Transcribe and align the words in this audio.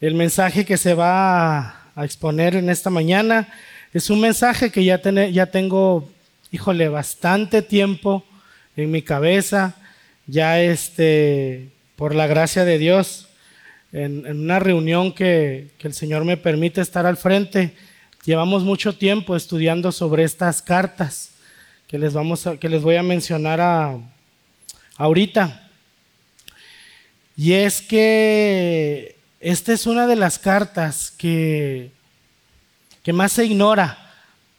El 0.00 0.14
mensaje 0.14 0.64
que 0.64 0.78
se 0.78 0.94
va 0.94 1.90
a, 1.94 2.04
exponer 2.06 2.54
en 2.54 2.70
esta 2.70 2.88
mañana 2.88 3.52
es 3.92 4.08
un 4.08 4.18
mensaje 4.18 4.72
que 4.72 4.82
ya, 4.82 4.98
ya 5.28 5.46
tengo, 5.50 6.10
híjole, 6.50 6.88
bastante 6.88 7.60
tiempo 7.60 8.24
en 8.78 8.90
mi 8.90 9.02
cabeza. 9.02 9.76
Ya 10.26 10.58
este, 10.58 11.68
por 11.96 12.14
la 12.14 12.26
gracia 12.26 12.64
de 12.64 12.78
Dios, 12.78 13.28
en, 13.92 14.26
una 14.26 14.58
reunión 14.58 15.12
que, 15.12 15.68
el 15.78 15.92
Señor 15.92 16.24
me 16.24 16.38
permite 16.38 16.80
estar 16.80 17.04
al 17.04 17.18
frente, 17.18 17.74
llevamos 18.24 18.62
mucho 18.62 18.96
tiempo 18.96 19.36
estudiando 19.36 19.92
sobre 19.92 20.24
estas 20.24 20.62
cartas 20.62 21.32
que 21.88 21.98
les, 21.98 22.14
vamos 22.14 22.48
que 22.58 22.68
les 22.70 22.80
voy 22.80 22.96
a 22.96 23.02
mencionar 23.02 23.60
a, 23.60 23.98
ahorita. 24.96 25.68
Y 27.36 27.52
es 27.52 27.82
que 27.82 29.19
esta 29.40 29.72
es 29.72 29.86
una 29.86 30.06
de 30.06 30.16
las 30.16 30.38
cartas 30.38 31.10
que, 31.16 31.92
que 33.02 33.14
más 33.14 33.32
se 33.32 33.46
ignora 33.46 34.12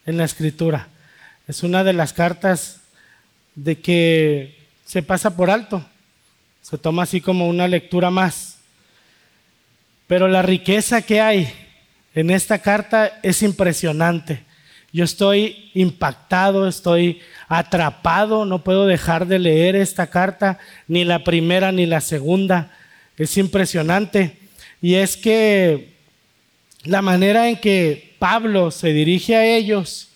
en 0.07 0.17
la 0.17 0.23
escritura. 0.23 0.87
Es 1.47 1.61
una 1.61 1.83
de 1.83 1.93
las 1.93 2.13
cartas 2.13 2.81
de 3.53 3.79
que 3.79 4.57
se 4.83 5.03
pasa 5.03 5.37
por 5.37 5.51
alto. 5.51 5.85
Se 6.63 6.79
toma 6.79 7.03
así 7.03 7.21
como 7.21 7.47
una 7.47 7.67
lectura 7.67 8.09
más. 8.09 8.57
Pero 10.07 10.27
la 10.27 10.41
riqueza 10.41 11.03
que 11.03 11.21
hay 11.21 11.53
en 12.15 12.31
esta 12.31 12.57
carta 12.57 13.19
es 13.21 13.43
impresionante. 13.43 14.43
Yo 14.91 15.05
estoy 15.05 15.69
impactado, 15.75 16.67
estoy 16.67 17.21
atrapado, 17.47 18.45
no 18.45 18.63
puedo 18.63 18.87
dejar 18.87 19.27
de 19.27 19.37
leer 19.37 19.75
esta 19.75 20.07
carta, 20.07 20.57
ni 20.87 21.05
la 21.05 21.23
primera 21.23 21.71
ni 21.71 21.85
la 21.85 22.01
segunda. 22.01 22.71
Es 23.15 23.37
impresionante. 23.37 24.40
Y 24.81 24.95
es 24.95 25.15
que 25.15 25.93
la 26.83 27.01
manera 27.01 27.47
en 27.47 27.57
que 27.57 28.15
Pablo 28.17 28.71
se 28.71 28.93
dirige 28.93 29.35
a 29.35 29.45
ellos 29.45 30.09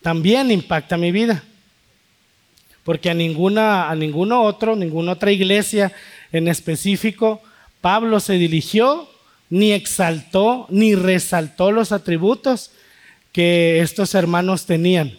también 0.00 0.50
impacta 0.50 0.96
mi 0.96 1.10
vida. 1.10 1.42
Porque 2.84 3.10
a 3.10 3.14
ninguna, 3.14 3.90
a 3.90 3.94
ninguno 3.94 4.42
otro, 4.42 4.76
ninguna 4.76 5.12
otra 5.12 5.30
iglesia 5.32 5.92
en 6.32 6.48
específico, 6.48 7.42
Pablo 7.80 8.20
se 8.20 8.34
dirigió, 8.34 9.08
ni 9.50 9.72
exaltó, 9.72 10.66
ni 10.70 10.94
resaltó 10.94 11.72
los 11.72 11.92
atributos 11.92 12.70
que 13.32 13.80
estos 13.80 14.14
hermanos 14.14 14.66
tenían. 14.66 15.18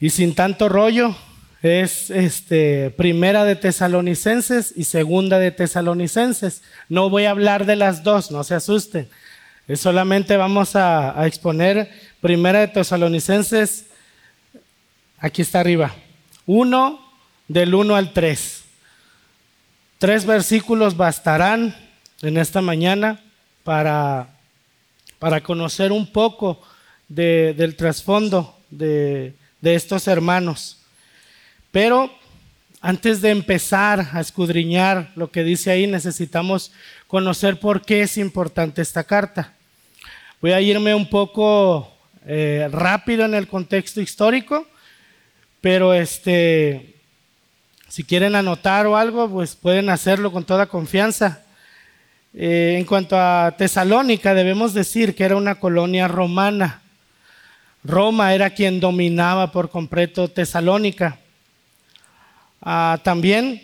Y 0.00 0.10
sin 0.10 0.34
tanto 0.34 0.68
rollo, 0.68 1.16
es 1.64 2.10
este, 2.10 2.90
primera 2.90 3.44
de 3.44 3.56
tesalonicenses 3.56 4.72
y 4.76 4.84
segunda 4.84 5.38
de 5.38 5.50
tesalonicenses. 5.50 6.62
No 6.88 7.08
voy 7.08 7.24
a 7.24 7.30
hablar 7.30 7.64
de 7.64 7.76
las 7.76 8.04
dos, 8.04 8.30
no 8.30 8.44
se 8.44 8.54
asusten. 8.54 9.08
Solamente 9.74 10.36
vamos 10.36 10.76
a, 10.76 11.26
exponer 11.26 11.90
primera 12.20 12.60
de 12.60 12.68
tesalonicenses, 12.68 13.86
aquí 15.18 15.40
está 15.40 15.60
arriba, 15.60 15.94
uno 16.44 17.00
del 17.48 17.74
1 17.74 17.96
al 17.96 18.12
3. 18.12 18.64
Tres 19.98 20.26
versículos 20.26 20.96
bastarán 20.96 21.74
en 22.20 22.36
esta 22.36 22.60
mañana 22.60 23.22
para 23.62 24.34
para 25.24 25.40
conocer 25.42 25.90
un 25.90 26.06
poco 26.06 26.60
del 27.08 27.76
trasfondo 27.76 28.58
de, 28.68 29.34
de 29.62 29.74
estos 29.74 30.06
hermanos. 30.06 30.83
Pero 31.74 32.08
antes 32.80 33.20
de 33.20 33.30
empezar 33.30 34.06
a 34.12 34.20
escudriñar 34.20 35.10
lo 35.16 35.32
que 35.32 35.42
dice 35.42 35.72
ahí, 35.72 35.88
necesitamos 35.88 36.70
conocer 37.08 37.58
por 37.58 37.84
qué 37.84 38.02
es 38.02 38.16
importante 38.16 38.80
esta 38.80 39.02
carta. 39.02 39.54
Voy 40.40 40.52
a 40.52 40.60
irme 40.60 40.94
un 40.94 41.10
poco 41.10 41.92
eh, 42.26 42.68
rápido 42.70 43.24
en 43.24 43.34
el 43.34 43.48
contexto 43.48 44.00
histórico, 44.00 44.68
pero 45.60 45.92
este, 45.92 46.94
si 47.88 48.04
quieren 48.04 48.36
anotar 48.36 48.86
o 48.86 48.96
algo, 48.96 49.28
pues 49.28 49.56
pueden 49.56 49.90
hacerlo 49.90 50.30
con 50.30 50.44
toda 50.44 50.66
confianza. 50.66 51.42
Eh, 52.34 52.76
en 52.78 52.84
cuanto 52.84 53.18
a 53.18 53.52
Tesalónica, 53.58 54.32
debemos 54.32 54.74
decir 54.74 55.16
que 55.16 55.24
era 55.24 55.34
una 55.34 55.56
colonia 55.56 56.06
romana. 56.06 56.82
Roma 57.82 58.32
era 58.32 58.50
quien 58.50 58.78
dominaba 58.78 59.50
por 59.50 59.70
completo 59.70 60.28
Tesalónica. 60.28 61.18
Ah, 62.66 62.98
también 63.02 63.60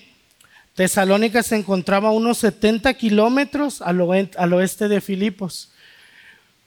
Tesalónica 0.75 1.43
se 1.43 1.56
encontraba 1.56 2.11
a 2.11 2.12
unos 2.12 2.37
70 2.38 2.93
kilómetros 2.94 3.81
al, 3.81 4.00
oeste 4.00 4.88
de 4.88 5.00
Filipos. 5.00 5.72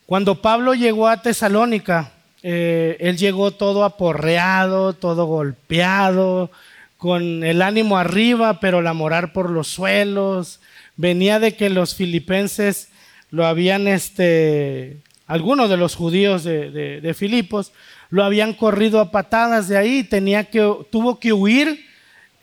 Cuando 0.07 0.41
Pablo 0.41 0.73
llegó 0.73 1.07
a 1.07 1.21
Tesalónica, 1.21 2.11
eh, 2.41 2.97
él 2.99 3.17
llegó 3.17 3.51
todo 3.51 3.83
aporreado, 3.83 4.93
todo 4.93 5.25
golpeado, 5.25 6.49
con 6.97 7.43
el 7.43 7.61
ánimo 7.61 7.97
arriba, 7.97 8.59
pero 8.59 8.81
la 8.81 8.93
morar 8.93 9.31
por 9.31 9.49
los 9.49 9.67
suelos, 9.67 10.59
venía 10.95 11.39
de 11.39 11.55
que 11.55 11.69
los 11.69 11.95
filipenses 11.95 12.89
lo 13.29 13.45
habían, 13.45 13.87
este, 13.87 14.97
algunos 15.27 15.69
de 15.69 15.77
los 15.77 15.95
judíos 15.95 16.43
de, 16.43 17.15
Filipos, 17.15 17.73
lo 18.09 18.23
habían 18.23 18.53
corrido 18.53 18.99
a 18.99 19.11
patadas 19.11 19.67
de 19.67 19.77
ahí, 19.77 20.03
tenía 20.03 20.45
que, 20.45 20.59
tuvo 20.91 21.19
que 21.19 21.33
huir 21.33 21.92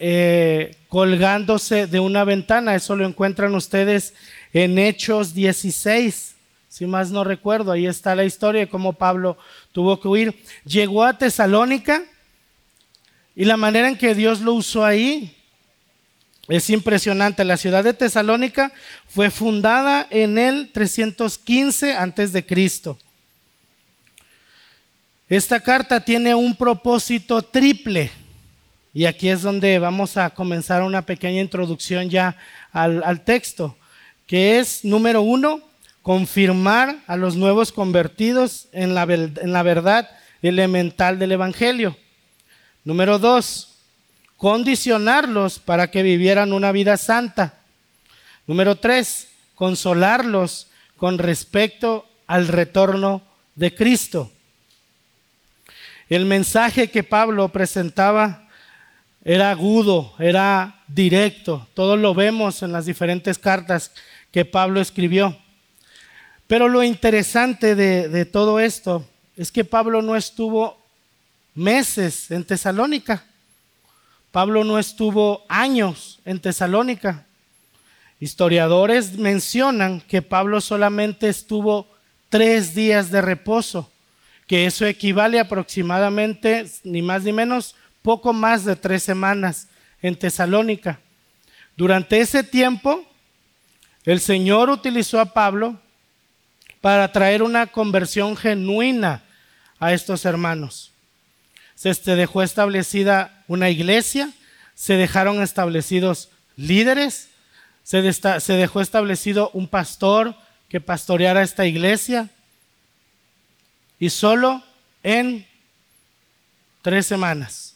eh, 0.02 0.76
colgándose 0.88 1.86
de 1.86 2.00
una 2.00 2.24
ventana. 2.24 2.74
Eso 2.74 2.96
lo 2.96 3.06
encuentran 3.06 3.54
ustedes 3.54 4.14
en 4.54 4.78
Hechos 4.78 5.34
16. 5.34 6.34
Si 6.68 6.86
más 6.86 7.10
no 7.10 7.22
recuerdo, 7.22 7.70
ahí 7.70 7.86
está 7.86 8.14
la 8.14 8.24
historia 8.24 8.62
de 8.62 8.68
cómo 8.68 8.94
Pablo 8.94 9.36
tuvo 9.72 10.00
que 10.00 10.08
huir. 10.08 10.42
Llegó 10.64 11.04
a 11.04 11.18
Tesalónica 11.18 12.02
y 13.36 13.44
la 13.44 13.58
manera 13.58 13.88
en 13.88 13.98
que 13.98 14.14
Dios 14.14 14.40
lo 14.40 14.54
usó 14.54 14.84
ahí 14.84 15.36
es 16.48 16.70
impresionante. 16.70 17.44
La 17.44 17.56
ciudad 17.58 17.84
de 17.84 17.92
Tesalónica 17.92 18.72
fue 19.06 19.30
fundada 19.30 20.06
en 20.10 20.38
el 20.38 20.72
315 20.72 21.94
antes 21.94 22.32
de 22.32 22.46
Cristo. 22.46 22.98
Esta 25.28 25.60
carta 25.60 26.04
tiene 26.04 26.34
un 26.34 26.56
propósito 26.56 27.42
triple. 27.42 28.10
Y 28.92 29.04
aquí 29.04 29.28
es 29.28 29.42
donde 29.42 29.78
vamos 29.78 30.16
a 30.16 30.30
comenzar 30.30 30.82
una 30.82 31.02
pequeña 31.02 31.40
introducción 31.40 32.10
ya 32.10 32.36
al, 32.72 33.20
texto, 33.24 33.76
que 34.26 34.58
es, 34.58 34.84
número 34.84 35.22
uno, 35.22 35.60
confirmar 36.02 36.96
a 37.06 37.16
los 37.16 37.36
nuevos 37.36 37.72
convertidos 37.72 38.68
en 38.72 38.94
la 38.94 39.62
verdad 39.62 40.10
elemental 40.42 41.18
del 41.18 41.32
Evangelio. 41.32 41.96
Número 42.84 43.18
dos, 43.18 43.76
condicionarlos 44.36 45.58
para 45.58 45.90
que 45.90 46.02
vivieran 46.02 46.52
una 46.52 46.72
vida 46.72 46.96
santa. 46.96 47.58
Número 48.46 48.76
tres, 48.76 49.28
consolarlos 49.54 50.68
con 50.96 51.18
respecto 51.18 52.08
al 52.26 52.48
retorno 52.48 53.22
de 53.54 53.74
Cristo. 53.74 54.32
El 56.08 56.24
mensaje 56.24 56.90
que 56.90 57.04
Pablo 57.04 57.50
presentaba 57.50 58.48
era 59.24 59.50
agudo, 59.50 60.14
era 60.18 60.82
directo. 60.88 61.68
Todo 61.74 61.96
lo 61.96 62.14
vemos 62.14 62.62
en 62.62 62.72
las 62.72 62.86
diferentes 62.86 63.38
cartas 63.38 63.92
que 64.30 64.44
Pablo 64.44 64.80
escribió. 64.80 65.36
Pero 66.46 66.68
lo 66.68 66.82
interesante 66.82 67.74
de, 67.74 68.08
de 68.08 68.24
todo 68.24 68.60
esto 68.60 69.06
es 69.36 69.52
que 69.52 69.64
Pablo 69.64 70.02
no 70.02 70.16
estuvo 70.16 70.80
meses 71.54 72.30
en 72.30 72.44
Tesalónica. 72.44 73.24
Pablo 74.30 74.64
no 74.64 74.78
estuvo 74.78 75.44
años 75.48 76.20
en 76.24 76.40
Tesalónica. 76.40 77.26
Historiadores 78.20 79.16
mencionan 79.16 80.00
que 80.02 80.22
Pablo 80.22 80.60
solamente 80.60 81.28
estuvo 81.28 81.88
tres 82.28 82.74
días 82.74 83.10
de 83.10 83.22
reposo, 83.22 83.90
que 84.46 84.66
eso 84.66 84.86
equivale 84.86 85.40
aproximadamente, 85.40 86.66
ni 86.84 87.02
más 87.02 87.24
ni 87.24 87.32
menos, 87.32 87.74
poco 88.02 88.32
más 88.32 88.64
de 88.64 88.76
tres 88.76 89.02
semanas 89.02 89.68
en 90.02 90.18
Tesalónica. 90.18 91.00
Durante 91.76 92.20
ese 92.20 92.42
tiempo, 92.42 93.04
el 94.04 94.20
Señor 94.20 94.70
utilizó 94.70 95.20
a 95.20 95.32
Pablo 95.32 95.78
para 96.80 97.10
traer 97.12 97.42
una 97.42 97.66
conversión 97.66 98.36
genuina 98.36 99.22
a 99.78 99.92
estos 99.92 100.24
hermanos 100.24 100.90
se 101.80 102.14
dejó 102.14 102.42
establecida 102.42 103.42
una 103.48 103.70
iglesia, 103.70 104.30
se 104.74 104.94
dejaron 104.96 105.40
establecidos 105.40 106.28
líderes, 106.56 107.30
se, 107.82 108.02
dejó 108.52 108.82
establecido 108.82 109.50
un 109.54 109.66
pastor 109.66 110.36
que 110.68 110.80
pastoreara 110.80 111.42
esta 111.42 111.64
iglesia 111.64 112.28
y 113.98 114.10
solo 114.10 114.62
en 115.02 115.46
tres 116.82 117.06
semanas. 117.06 117.69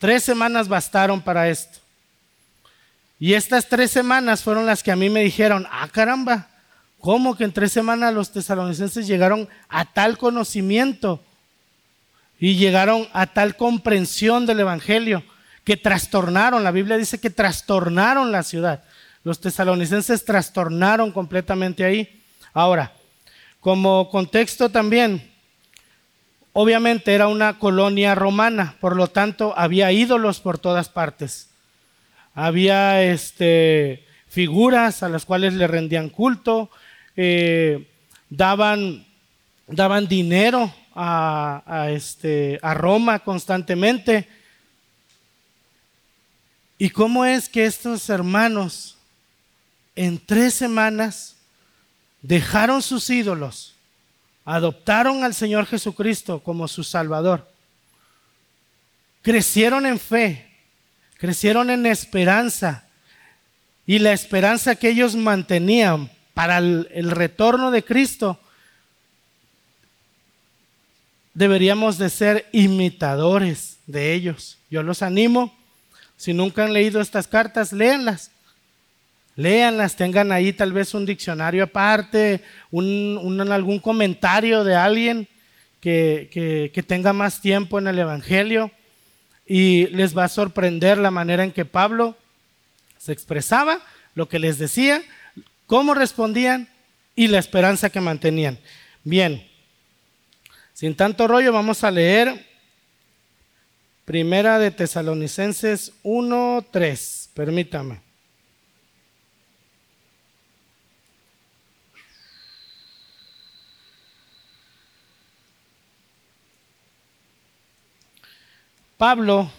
Tres 0.00 0.24
semanas 0.24 0.66
bastaron 0.66 1.20
para 1.20 1.48
esto. 1.48 1.78
Y 3.18 3.34
estas 3.34 3.68
tres 3.68 3.90
semanas 3.90 4.42
fueron 4.42 4.64
las 4.64 4.82
que 4.82 4.90
a 4.90 4.96
mí 4.96 5.10
me 5.10 5.22
dijeron, 5.22 5.66
ah 5.70 5.86
caramba, 5.92 6.48
¿cómo 6.98 7.36
que 7.36 7.44
en 7.44 7.52
tres 7.52 7.70
semanas 7.70 8.14
los 8.14 8.32
tesalonicenses 8.32 9.06
llegaron 9.06 9.46
a 9.68 9.84
tal 9.84 10.16
conocimiento 10.16 11.22
y 12.38 12.56
llegaron 12.56 13.06
a 13.12 13.26
tal 13.26 13.56
comprensión 13.56 14.46
del 14.46 14.60
Evangelio 14.60 15.22
que 15.64 15.76
trastornaron, 15.76 16.64
la 16.64 16.70
Biblia 16.70 16.96
dice 16.96 17.20
que 17.20 17.28
trastornaron 17.28 18.32
la 18.32 18.42
ciudad. 18.42 18.82
Los 19.22 19.38
tesalonicenses 19.38 20.24
trastornaron 20.24 21.12
completamente 21.12 21.84
ahí. 21.84 22.22
Ahora, 22.54 22.92
como 23.60 24.08
contexto 24.08 24.70
también, 24.70 25.29
obviamente 26.52 27.14
era 27.14 27.28
una 27.28 27.58
colonia 27.58 28.14
romana, 28.14 28.76
por 28.80 28.96
lo 28.96 29.08
tanto 29.08 29.54
había 29.56 29.92
ídolos 29.92 30.40
por 30.40 30.58
todas 30.58 30.88
partes 30.88 31.50
había 32.34 33.02
este, 33.02 34.04
figuras 34.28 35.02
a 35.02 35.08
las 35.08 35.24
cuales 35.24 35.54
le 35.54 35.66
rendían 35.66 36.08
culto, 36.08 36.70
eh, 37.16 37.88
daban, 38.28 39.06
daban 39.66 40.08
dinero 40.08 40.72
a, 40.94 41.88
este, 41.90 42.58
a 42.62 42.74
Roma 42.74 43.20
constantemente. 43.20 44.28
¿Y 46.78 46.90
cómo 46.90 47.24
es 47.24 47.48
que 47.48 47.66
estos 47.66 48.08
hermanos 48.08 48.96
en 49.94 50.18
tres 50.24 50.54
semanas 50.54 51.36
dejaron 52.22 52.80
sus 52.80 53.10
ídolos, 53.10 53.69
adoptaron 54.44 55.24
al 55.24 55.34
Señor 55.34 55.66
Jesucristo 55.66 56.40
como 56.42 56.68
su 56.68 56.84
Salvador, 56.84 57.50
crecieron 59.22 59.86
en 59.86 59.98
fe, 59.98 60.50
crecieron 61.18 61.70
en 61.70 61.86
esperanza. 61.86 62.86
Y 63.86 63.98
la 63.98 64.12
esperanza 64.12 64.76
que 64.76 64.88
ellos 64.88 65.16
mantenían 65.16 66.10
para 66.34 66.58
el, 66.58 67.10
retorno 67.10 67.70
de 67.70 67.82
Cristo, 67.82 68.40
deberíamos 71.34 71.98
de 71.98 72.08
ser 72.08 72.48
imitadores 72.52 73.78
de 73.86 74.12
ellos. 74.14 74.58
Yo 74.70 74.82
los 74.82 75.02
animo, 75.02 75.54
si 76.16 76.32
nunca 76.32 76.64
han 76.64 76.72
leído 76.72 77.00
estas 77.00 77.26
cartas, 77.26 77.72
léanlas. 77.72 78.30
Léanlas, 79.36 79.96
tengan 79.96 80.32
ahí 80.32 80.52
tal 80.52 80.72
vez 80.72 80.92
un 80.94 81.06
diccionario 81.06 81.64
aparte, 81.64 82.42
un, 82.70 83.46
algún 83.50 83.78
comentario 83.78 84.64
de 84.64 84.74
alguien 84.74 85.28
que, 85.80 86.70
que 86.72 86.82
tenga 86.82 87.12
más 87.12 87.40
tiempo 87.40 87.78
en 87.78 87.86
el 87.86 87.98
Evangelio 87.98 88.70
y 89.46 89.86
les 89.88 90.16
va 90.16 90.24
a 90.24 90.28
sorprender 90.28 90.98
la 90.98 91.10
manera 91.10 91.42
en 91.42 91.52
que 91.52 91.64
Pablo 91.64 92.16
se 92.98 93.12
expresaba, 93.12 93.80
lo 94.14 94.28
que 94.28 94.38
les 94.38 94.58
decía, 94.58 95.02
cómo 95.66 95.94
respondían 95.94 96.68
y 97.16 97.28
la 97.28 97.38
esperanza 97.38 97.90
que 97.90 98.00
mantenían. 98.00 98.58
Bien, 99.02 99.46
sin 100.74 100.94
tanto 100.94 101.26
rollo 101.26 101.52
vamos 101.52 101.82
a 101.82 101.90
leer 101.90 102.46
Primera 104.04 104.58
de 104.58 104.72
Tesalonicenses 104.72 105.92
1.3, 106.02 107.28
permítame. 107.32 108.09
Pablo, 119.00 119.50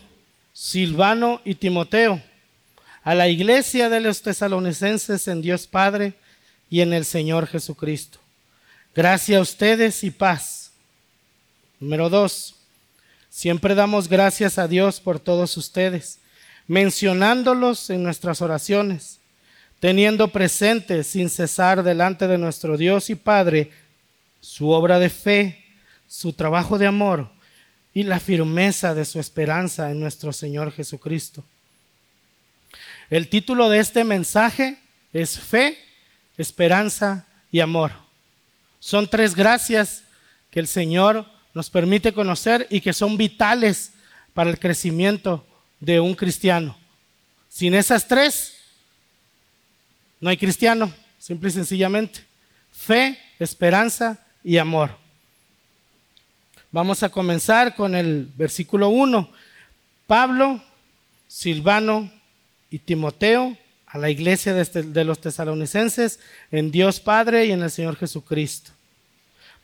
Silvano 0.53 1.41
y 1.43 1.55
Timoteo, 1.55 2.21
a 3.03 3.15
la 3.15 3.27
iglesia 3.27 3.89
de 3.89 3.99
los 3.99 4.21
tesalonicenses 4.21 5.27
en 5.27 5.41
Dios 5.41 5.65
Padre 5.65 6.13
y 6.69 6.81
en 6.81 6.93
el 6.93 7.05
Señor 7.05 7.47
Jesucristo. 7.47 8.19
Gracias 8.93 9.39
a 9.39 9.41
ustedes 9.41 10.03
y 10.03 10.11
paz. 10.11 10.73
Número 11.79 12.07
dos, 12.07 12.53
siempre 13.31 13.73
damos 13.73 14.07
gracias 14.07 14.59
a 14.59 14.67
Dios 14.67 14.99
por 14.99 15.19
todos 15.19 15.57
ustedes, 15.57 16.19
mencionándolos 16.67 17.89
en 17.89 18.03
nuestras 18.03 18.43
oraciones, 18.43 19.17
teniendo 19.79 20.27
presente 20.27 21.03
sin 21.03 21.31
cesar 21.31 21.81
delante 21.81 22.27
de 22.27 22.37
nuestro 22.37 22.77
Dios 22.77 23.09
y 23.09 23.15
Padre 23.15 23.71
su 24.39 24.69
obra 24.69 24.99
de 24.99 25.09
fe, 25.09 25.65
su 26.07 26.31
trabajo 26.31 26.77
de 26.77 26.85
amor, 26.85 27.40
y 27.93 28.03
la 28.03 28.19
firmeza 28.19 28.93
de 28.93 29.05
su 29.05 29.19
esperanza 29.19 29.91
en 29.91 29.99
nuestro 29.99 30.31
Señor 30.31 30.71
Jesucristo. 30.71 31.43
El 33.09 33.27
título 33.27 33.69
de 33.69 33.79
este 33.79 34.03
mensaje 34.03 34.79
es 35.11 35.37
Fe, 35.37 35.77
Esperanza 36.37 37.27
y 37.51 37.59
Amor. 37.59 37.91
Son 38.79 39.09
tres 39.09 39.35
gracias 39.35 40.03
que 40.49 40.59
el 40.59 40.67
Señor 40.67 41.25
nos 41.53 41.69
permite 41.69 42.13
conocer 42.13 42.67
y 42.69 42.79
que 42.79 42.93
son 42.93 43.17
vitales 43.17 43.91
para 44.33 44.49
el 44.49 44.59
crecimiento 44.59 45.45
de 45.79 45.99
un 45.99 46.15
cristiano. 46.15 46.77
Sin 47.49 47.73
esas 47.73 48.07
tres, 48.07 48.53
no 50.21 50.29
hay 50.29 50.37
cristiano, 50.37 50.93
simple 51.19 51.49
y 51.49 51.53
sencillamente. 51.53 52.21
Fe, 52.71 53.19
esperanza 53.39 54.25
y 54.43 54.57
amor. 54.57 55.00
Vamos 56.73 57.03
a 57.03 57.09
comenzar 57.09 57.75
con 57.75 57.95
el 57.95 58.31
versículo 58.37 58.87
1. 58.87 59.29
Pablo, 60.07 60.63
Silvano 61.27 62.09
y 62.69 62.79
Timoteo 62.79 63.57
a 63.87 63.97
la 63.97 64.09
iglesia 64.09 64.57
este, 64.57 64.83
de, 64.83 65.03
los 65.03 65.19
tesalonicenses 65.19 66.21
en 66.49 66.71
Dios 66.71 67.01
Padre 67.01 67.45
y 67.45 67.51
en 67.51 67.61
el 67.61 67.71
Señor 67.71 67.97
Jesucristo. 67.97 68.71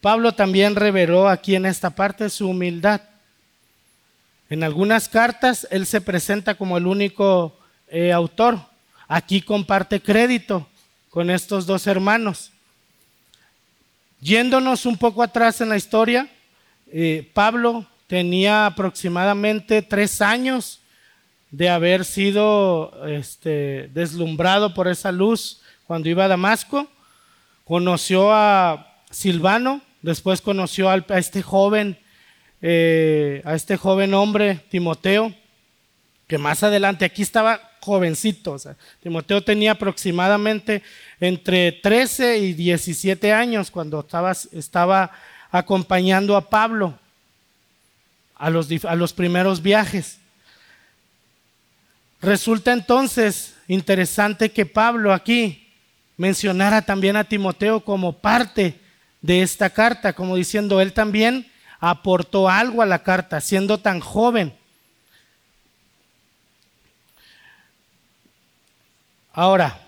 Pablo 0.02 0.34
también 0.34 0.76
reveló 0.76 1.30
aquí 1.30 1.56
en 1.56 1.66
esta 1.66 1.92
parte 1.92 2.30
su 2.30 2.50
humildad. 2.50 3.00
En 4.50 4.66
algunas 4.66 5.08
cartas 5.08 5.66
él 5.72 5.86
se 5.86 6.02
presenta 6.02 6.56
como 6.56 6.78
el 6.78 6.88
único 6.88 7.58
eh, 7.88 8.12
autor. 8.12 8.60
Aquí 9.08 9.42
comparte 9.42 10.02
crédito 10.02 10.68
con 11.10 11.30
estos 11.30 11.66
dos 11.66 11.88
hermanos. 11.88 12.52
Yéndonos 14.20 14.86
un 14.86 14.98
poco 14.98 15.24
atrás 15.24 15.62
en 15.62 15.70
la 15.70 15.78
historia, 15.78 16.30
eh, 16.92 17.30
Pablo 17.34 17.86
tenía 18.08 18.66
aproximadamente 18.66 19.82
tres 19.82 20.22
años 20.22 20.82
de 21.52 21.70
haber 21.70 22.06
sido 22.06 22.92
este, 23.08 23.90
deslumbrado 23.94 24.74
por 24.74 24.88
esa 24.88 25.12
luz 25.12 25.62
cuando 25.86 26.10
iba 26.10 26.26
a 26.26 26.30
Damasco. 26.30 26.88
Conoció 27.64 28.34
a 28.34 29.02
Silvano, 29.12 29.82
después 30.02 30.42
conoció 30.42 30.90
a 30.90 31.04
este 31.18 31.42
joven, 31.42 31.98
eh, 32.62 33.42
a 33.46 33.56
este 33.56 33.78
joven 33.78 34.14
hombre, 34.14 34.62
Timoteo, 34.70 35.34
que 36.28 36.38
más 36.38 36.64
adelante, 36.64 37.06
aquí 37.06 37.22
estaba 37.22 37.62
jovencito, 37.80 38.58
Timoteo 39.02 39.42
tenía 39.42 39.72
aproximadamente 39.72 40.84
entre 41.22 41.72
13 41.72 42.38
y 42.40 42.54
17 42.54 43.32
años 43.32 43.72
cuando 43.72 44.02
estaba, 44.02 44.34
estaba 44.52 45.12
acompañando 45.52 46.36
a 46.36 46.50
Pablo 46.50 46.98
a 48.36 48.50
los, 48.50 48.68
a 48.86 48.96
los 48.96 49.14
primeros 49.14 49.62
viajes. 49.62 50.20
Resulta 52.22 52.74
entonces 52.74 53.56
interesante 53.68 54.52
que 54.52 54.66
Pablo 54.66 55.14
aquí 55.14 55.68
mencionara 56.18 56.82
también 56.82 57.16
a 57.16 57.24
Timoteo 57.24 57.82
como 57.82 58.14
parte 58.14 58.80
de 59.22 59.42
esta 59.42 59.70
carta, 59.70 60.14
como 60.14 60.36
diciendo, 60.36 60.82
él 60.82 60.94
también 60.94 61.52
aportó 61.80 62.50
algo 62.50 62.82
a 62.82 62.86
la 62.88 63.04
carta, 63.04 63.42
siendo 63.42 63.80
tan 63.80 64.00
joven. 64.00 64.54
Ahora, 69.32 69.80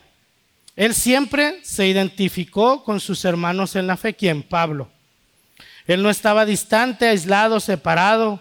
él 0.76 0.94
siempre 0.94 1.60
se 1.64 1.88
identificó 1.88 2.84
con 2.84 3.00
sus 3.00 3.26
hermanos 3.26 3.76
en 3.76 3.88
la 3.88 3.98
fe, 3.98 4.14
quien 4.14 4.44
Pablo. 4.44 4.90
Él 5.90 6.04
no 6.04 6.12
estaba 6.12 6.46
distante, 6.46 7.08
aislado, 7.08 7.60
separado, 7.60 8.40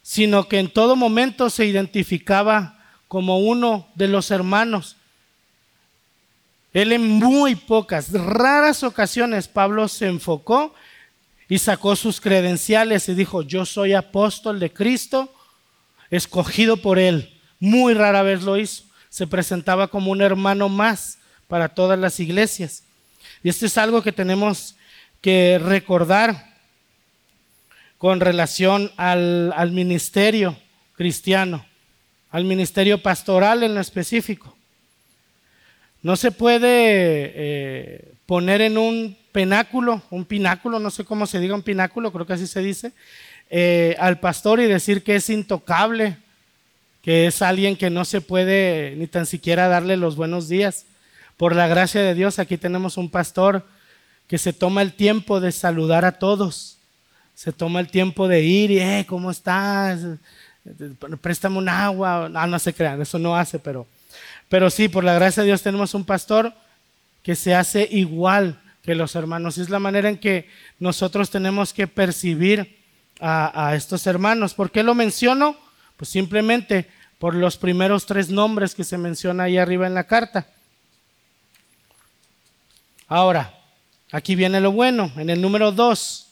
sino 0.00 0.46
que 0.46 0.60
en 0.60 0.70
todo 0.70 0.94
momento 0.94 1.50
se 1.50 1.66
identificaba 1.66 2.78
como 3.08 3.40
uno 3.40 3.88
de 3.96 4.06
los 4.06 4.30
hermanos. 4.30 4.94
Él 6.72 6.92
en 6.92 7.08
muy 7.10 7.56
pocas, 7.56 8.12
raras 8.12 8.84
ocasiones, 8.84 9.48
Pablo 9.48 9.88
se 9.88 10.06
enfocó 10.06 10.72
y 11.48 11.58
sacó 11.58 11.96
sus 11.96 12.20
credenciales 12.20 13.08
y 13.08 13.14
dijo, 13.14 13.42
yo 13.42 13.66
soy 13.66 13.92
apóstol 13.92 14.60
de 14.60 14.72
Cristo, 14.72 15.34
escogido 16.12 16.76
por 16.76 17.00
él. 17.00 17.40
Muy 17.58 17.94
rara 17.94 18.22
vez 18.22 18.44
lo 18.44 18.56
hizo. 18.56 18.84
Se 19.08 19.26
presentaba 19.26 19.88
como 19.88 20.12
un 20.12 20.22
hermano 20.22 20.68
más 20.68 21.18
para 21.48 21.70
todas 21.70 21.98
las 21.98 22.20
iglesias. 22.20 22.84
Y 23.42 23.48
esto 23.48 23.66
es 23.66 23.76
algo 23.78 24.00
que 24.00 24.12
tenemos 24.12 24.76
que 25.20 25.60
recordar 25.60 26.53
con 28.04 28.20
relación 28.20 28.92
al, 28.98 29.70
ministerio 29.72 30.58
cristiano, 30.94 31.64
al 32.30 32.44
ministerio 32.44 33.02
pastoral 33.02 33.62
en 33.62 33.74
lo 33.74 33.80
específico. 33.80 34.54
No 36.02 36.14
se 36.16 36.30
puede 36.30 36.66
eh, 36.68 38.12
poner 38.26 38.60
en 38.60 38.76
un 38.76 39.16
penáculo, 39.32 40.02
un 40.10 40.26
pináculo, 40.26 40.78
no 40.78 40.90
sé 40.90 41.06
cómo 41.06 41.26
se 41.26 41.40
diga 41.40 41.54
un 41.54 41.62
pináculo, 41.62 42.12
creo 42.12 42.26
que 42.26 42.34
así 42.34 42.46
se 42.46 42.60
dice, 42.60 42.92
eh, 43.48 43.96
al 43.98 44.20
pastor 44.20 44.60
y 44.60 44.66
decir 44.66 45.02
que 45.02 45.16
es 45.16 45.30
intocable, 45.30 46.18
que 47.00 47.28
es 47.28 47.40
alguien 47.40 47.74
que 47.74 47.88
no 47.88 48.04
se 48.04 48.20
puede 48.20 48.96
ni 48.98 49.06
tan 49.06 49.24
siquiera 49.24 49.66
darle 49.68 49.96
los 49.96 50.14
buenos 50.14 50.50
días. 50.50 50.84
Por 51.38 51.56
la 51.56 51.68
gracia 51.68 52.02
de 52.02 52.12
Dios, 52.12 52.38
aquí 52.38 52.58
tenemos 52.58 52.98
un 52.98 53.08
pastor 53.08 53.64
que 54.28 54.36
se 54.36 54.52
toma 54.52 54.82
el 54.82 54.92
tiempo 54.92 55.40
de 55.40 55.52
saludar 55.52 56.04
a 56.04 56.18
todos, 56.18 56.73
se 57.34 57.52
toma 57.52 57.80
el 57.80 57.88
tiempo 57.88 58.28
de 58.28 58.42
ir 58.42 58.70
y, 58.70 58.78
eh, 58.78 59.04
¿cómo 59.08 59.30
estás? 59.30 60.00
Préstame 61.20 61.58
un 61.58 61.68
agua. 61.68 62.28
No, 62.30 62.46
no 62.46 62.58
se 62.58 62.72
crean, 62.72 63.00
eso 63.02 63.18
no 63.18 63.36
hace, 63.36 63.58
pero, 63.58 63.86
pero 64.48 64.70
sí, 64.70 64.88
por 64.88 65.04
la 65.04 65.14
gracia 65.14 65.42
de 65.42 65.48
Dios 65.48 65.62
tenemos 65.62 65.94
un 65.94 66.04
pastor 66.04 66.52
que 67.22 67.34
se 67.34 67.54
hace 67.54 67.88
igual 67.90 68.60
que 68.82 68.94
los 68.94 69.14
hermanos. 69.14 69.58
Es 69.58 69.70
la 69.70 69.78
manera 69.78 70.08
en 70.08 70.18
que 70.18 70.48
nosotros 70.78 71.30
tenemos 71.30 71.72
que 71.72 71.86
percibir 71.86 72.78
a, 73.20 73.68
a 73.68 73.74
estos 73.74 74.06
hermanos. 74.06 74.54
¿Por 74.54 74.70
qué 74.70 74.82
lo 74.82 74.94
menciono? 74.94 75.56
Pues 75.96 76.10
simplemente 76.10 76.88
por 77.18 77.34
los 77.34 77.56
primeros 77.56 78.06
tres 78.06 78.28
nombres 78.28 78.74
que 78.74 78.84
se 78.84 78.98
menciona 78.98 79.44
ahí 79.44 79.56
arriba 79.56 79.86
en 79.86 79.94
la 79.94 80.04
carta. 80.04 80.46
Ahora, 83.06 83.54
aquí 84.12 84.34
viene 84.34 84.60
lo 84.60 84.72
bueno. 84.72 85.10
En 85.16 85.30
el 85.30 85.40
número 85.40 85.72
dos, 85.72 86.23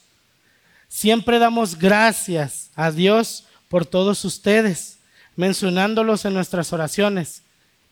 siempre 0.93 1.39
damos 1.39 1.79
gracias 1.79 2.69
a 2.75 2.91
Dios 2.91 3.45
por 3.67 3.83
todos 3.83 4.23
ustedes, 4.25 4.99
mencionándolos 5.35 6.23
en 6.23 6.35
nuestras 6.35 6.71
oraciones. 6.71 7.41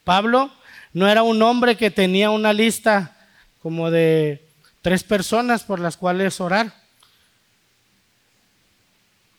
Pablo 0.04 0.52
no 0.94 1.08
era 1.08 1.24
un 1.24 1.42
hombre 1.42 1.76
que 1.76 1.90
tenía 1.90 2.30
una 2.30 2.54
lista 2.54 3.18
como 3.60 3.90
de 3.90 4.48
tres 4.84 5.04
personas 5.04 5.64
por 5.64 5.80
las 5.80 5.98
cuales 5.98 6.40
orar. 6.40 6.76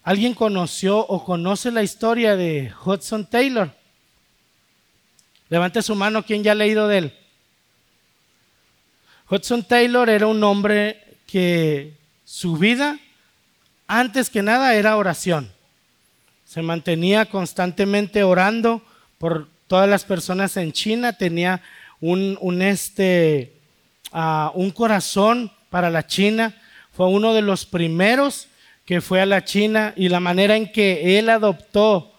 ¿Alguien 0.02 0.34
conoció 0.34 0.98
o 0.98 1.24
conoce 1.24 1.70
la 1.70 1.84
historia 1.84 2.34
de 2.34 2.72
Hudson 2.84 3.24
Taylor? 3.30 3.72
Levante 5.48 5.82
su 5.82 5.94
mano, 5.94 6.24
¿quién 6.24 6.42
ya 6.42 6.50
ha 6.50 6.56
leído 6.56 6.88
de 6.88 6.98
él? 6.98 7.18
Hudson 9.30 9.62
Taylor 9.62 10.10
era 10.10 10.26
un 10.26 10.42
hombre 10.42 11.16
que 11.28 11.96
su 12.24 12.56
vida, 12.56 12.98
antes 14.00 14.30
que 14.30 14.42
nada, 14.42 14.74
era 14.74 14.96
oración. 14.96 15.52
Se 16.46 16.62
mantenía 16.62 17.26
constantemente 17.26 18.24
orando 18.24 18.82
por 19.18 19.48
todas 19.66 19.88
las 19.88 20.04
personas 20.04 20.56
en 20.56 20.72
China, 20.72 21.12
tenía 21.12 21.60
un, 22.00 22.62
este, 22.62 23.52
uh, 24.12 24.48
un 24.54 24.70
corazón 24.70 25.52
para 25.68 25.90
la 25.90 26.06
China, 26.06 26.54
fue 26.92 27.06
uno 27.08 27.34
de 27.34 27.42
los 27.42 27.66
primeros 27.66 28.48
que 28.86 29.02
fue 29.02 29.20
a 29.20 29.26
la 29.26 29.44
China 29.44 29.92
y 29.94 30.08
la 30.08 30.20
manera 30.20 30.56
en 30.56 30.72
que 30.72 31.18
él 31.18 31.28
adoptó 31.28 32.14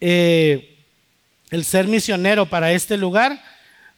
eh, 0.00 0.76
el 1.50 1.64
ser 1.64 1.86
misionero 1.86 2.46
para 2.46 2.72
este 2.72 2.96
lugar, 2.96 3.40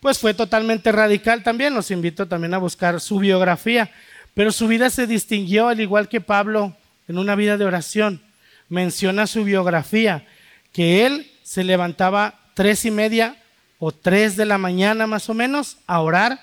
pues 0.00 0.18
fue 0.18 0.34
totalmente 0.34 0.92
radical 0.92 1.42
también. 1.42 1.72
Los 1.72 1.90
invito 1.90 2.28
también 2.28 2.52
a 2.52 2.58
buscar 2.58 3.00
su 3.00 3.18
biografía. 3.18 3.90
Pero 4.34 4.52
su 4.52 4.68
vida 4.68 4.90
se 4.90 5.06
distinguió, 5.06 5.68
al 5.68 5.80
igual 5.80 6.08
que 6.08 6.20
Pablo, 6.20 6.76
en 7.08 7.18
una 7.18 7.34
vida 7.34 7.56
de 7.56 7.64
oración. 7.64 8.22
Menciona 8.68 9.26
su 9.26 9.44
biografía, 9.44 10.26
que 10.72 11.06
él 11.06 11.30
se 11.42 11.64
levantaba 11.64 12.40
tres 12.54 12.84
y 12.84 12.90
media 12.90 13.36
o 13.78 13.92
tres 13.92 14.36
de 14.36 14.46
la 14.46 14.58
mañana 14.58 15.06
más 15.06 15.28
o 15.28 15.34
menos 15.34 15.76
a 15.86 16.00
orar 16.00 16.40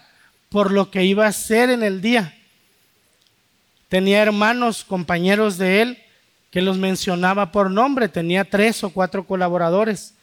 por 0.49 0.71
lo 0.71 0.91
que 0.91 1.05
iba 1.05 1.25
a 1.25 1.29
hacer 1.29 1.69
en 1.69 1.81
el 1.81 2.01
día. 2.01 2.37
Tenía 3.89 4.21
hermanos, 4.21 4.83
compañeros 4.83 5.57
de 5.57 5.81
él, 5.81 6.03
que 6.51 6.61
los 6.61 6.77
mencionaba 6.77 7.51
por 7.51 7.71
nombre, 7.71 8.09
tenía 8.09 8.43
tres 8.43 8.83
o 8.83 8.89
cuatro 8.89 9.25
colaboradores. 9.25 10.13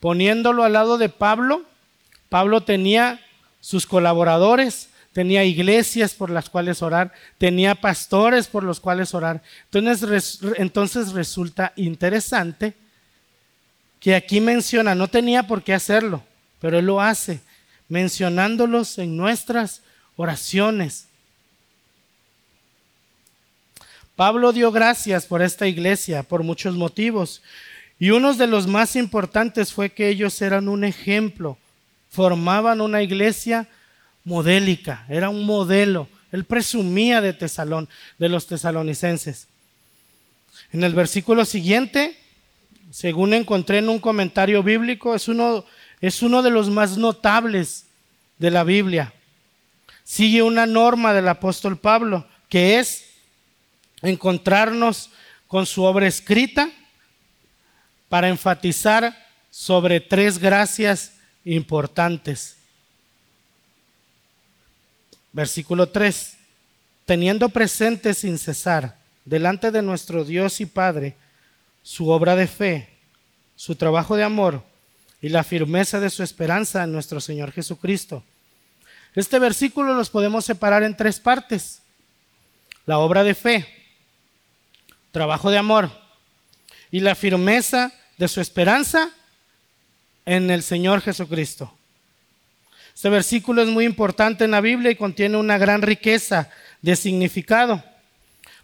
Poniéndolo 0.00 0.64
al 0.64 0.74
lado 0.74 0.98
de 0.98 1.08
Pablo, 1.08 1.62
Pablo 2.28 2.62
tenía 2.62 3.20
sus 3.60 3.86
colaboradores, 3.86 4.90
tenía 5.16 5.44
iglesias 5.44 6.12
por 6.12 6.28
las 6.28 6.50
cuales 6.50 6.82
orar, 6.82 7.10
tenía 7.38 7.74
pastores 7.74 8.48
por 8.48 8.62
los 8.62 8.80
cuales 8.80 9.14
orar. 9.14 9.42
Entonces, 9.72 10.40
entonces 10.58 11.12
resulta 11.12 11.72
interesante 11.74 12.74
que 13.98 14.14
aquí 14.14 14.42
menciona, 14.42 14.94
no 14.94 15.08
tenía 15.08 15.46
por 15.46 15.62
qué 15.62 15.72
hacerlo, 15.72 16.22
pero 16.60 16.78
él 16.78 16.84
lo 16.84 17.00
hace, 17.00 17.40
mencionándolos 17.88 18.98
en 18.98 19.16
nuestras 19.16 19.80
oraciones. 20.16 21.06
Pablo 24.16 24.52
dio 24.52 24.70
gracias 24.70 25.24
por 25.24 25.40
esta 25.40 25.66
iglesia 25.66 26.24
por 26.24 26.42
muchos 26.42 26.74
motivos 26.74 27.40
y 27.98 28.10
uno 28.10 28.34
de 28.34 28.48
los 28.48 28.66
más 28.66 28.96
importantes 28.96 29.72
fue 29.72 29.88
que 29.88 30.10
ellos 30.10 30.42
eran 30.42 30.68
un 30.68 30.84
ejemplo, 30.84 31.56
formaban 32.10 32.82
una 32.82 33.00
iglesia 33.00 33.66
modélica, 34.26 35.06
era 35.08 35.30
un 35.30 35.46
modelo. 35.46 36.08
Él 36.32 36.44
presumía 36.44 37.22
de 37.22 37.32
Tesalón, 37.32 37.88
de 38.18 38.28
los 38.28 38.46
tesalonicenses. 38.46 39.46
En 40.72 40.82
el 40.82 40.94
versículo 40.94 41.44
siguiente, 41.44 42.18
según 42.90 43.32
encontré 43.32 43.78
en 43.78 43.88
un 43.88 44.00
comentario 44.00 44.62
bíblico, 44.62 45.14
es 45.14 45.28
uno, 45.28 45.64
es 46.00 46.22
uno 46.22 46.42
de 46.42 46.50
los 46.50 46.68
más 46.68 46.98
notables 46.98 47.86
de 48.38 48.50
la 48.50 48.64
Biblia. 48.64 49.14
Sigue 50.02 50.42
una 50.42 50.66
norma 50.66 51.14
del 51.14 51.28
apóstol 51.28 51.78
Pablo, 51.78 52.26
que 52.48 52.80
es 52.80 53.06
encontrarnos 54.02 55.10
con 55.46 55.66
su 55.66 55.84
obra 55.84 56.08
escrita 56.08 56.68
para 58.08 58.28
enfatizar 58.28 59.16
sobre 59.50 60.00
tres 60.00 60.38
gracias 60.38 61.12
importantes. 61.44 62.55
Versículo 65.36 65.90
3. 65.90 66.38
Teniendo 67.04 67.50
presente 67.50 68.14
sin 68.14 68.38
cesar 68.38 68.96
delante 69.26 69.70
de 69.70 69.82
nuestro 69.82 70.24
Dios 70.24 70.62
y 70.62 70.66
Padre 70.66 71.14
su 71.82 72.08
obra 72.08 72.36
de 72.36 72.46
fe, 72.46 72.88
su 73.54 73.76
trabajo 73.76 74.16
de 74.16 74.24
amor 74.24 74.64
y 75.20 75.28
la 75.28 75.44
firmeza 75.44 76.00
de 76.00 76.08
su 76.08 76.22
esperanza 76.22 76.84
en 76.84 76.92
nuestro 76.92 77.20
Señor 77.20 77.52
Jesucristo. 77.52 78.24
Este 79.14 79.38
versículo 79.38 79.92
los 79.92 80.08
podemos 80.08 80.46
separar 80.46 80.82
en 80.82 80.96
tres 80.96 81.20
partes. 81.20 81.82
La 82.86 82.98
obra 82.98 83.22
de 83.22 83.34
fe, 83.34 83.66
trabajo 85.12 85.50
de 85.50 85.58
amor 85.58 85.90
y 86.90 87.00
la 87.00 87.14
firmeza 87.14 87.92
de 88.16 88.28
su 88.28 88.40
esperanza 88.40 89.10
en 90.24 90.50
el 90.50 90.62
Señor 90.62 91.02
Jesucristo. 91.02 91.75
Este 92.96 93.10
versículo 93.10 93.60
es 93.60 93.68
muy 93.68 93.84
importante 93.84 94.46
en 94.46 94.52
la 94.52 94.62
Biblia 94.62 94.90
y 94.90 94.96
contiene 94.96 95.36
una 95.36 95.58
gran 95.58 95.82
riqueza 95.82 96.48
de 96.80 96.96
significado. 96.96 97.84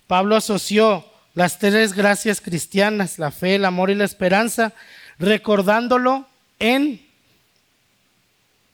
Pablo 0.07 0.37
asoció 0.37 1.05
las 1.35 1.59
tres 1.59 1.93
gracias 1.93 2.41
cristianas, 2.41 3.19
la 3.19 3.31
fe, 3.31 3.57
el 3.57 3.67
amor 3.67 3.91
y 3.91 3.95
la 3.95 4.07
esperanza, 4.07 4.73
recordándolo 5.19 6.27
en 6.59 7.07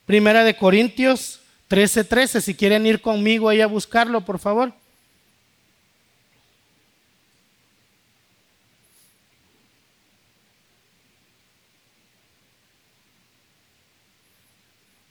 Primera 0.07 0.45
de 0.45 0.55
Corintios 0.55 1.41
13:13. 1.69 2.41
Si 2.41 2.55
quieren 2.55 2.87
ir 2.87 3.01
conmigo 3.01 3.49
ahí 3.49 3.61
a 3.61 3.67
buscarlo, 3.67 4.21
por 4.21 4.39
favor. 4.39 4.73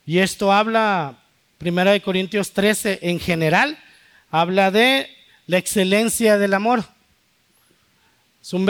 Y 0.08 0.20
esto 0.20 0.50
habla, 0.50 1.18
Primera 1.58 1.92
de 1.92 2.00
Corintios 2.00 2.52
13 2.52 3.00
en 3.02 3.20
general, 3.20 3.78
habla 4.30 4.70
de 4.70 5.06
la 5.46 5.58
excelencia 5.58 6.38
del 6.38 6.54
amor. 6.54 6.82
Son, 8.40 8.66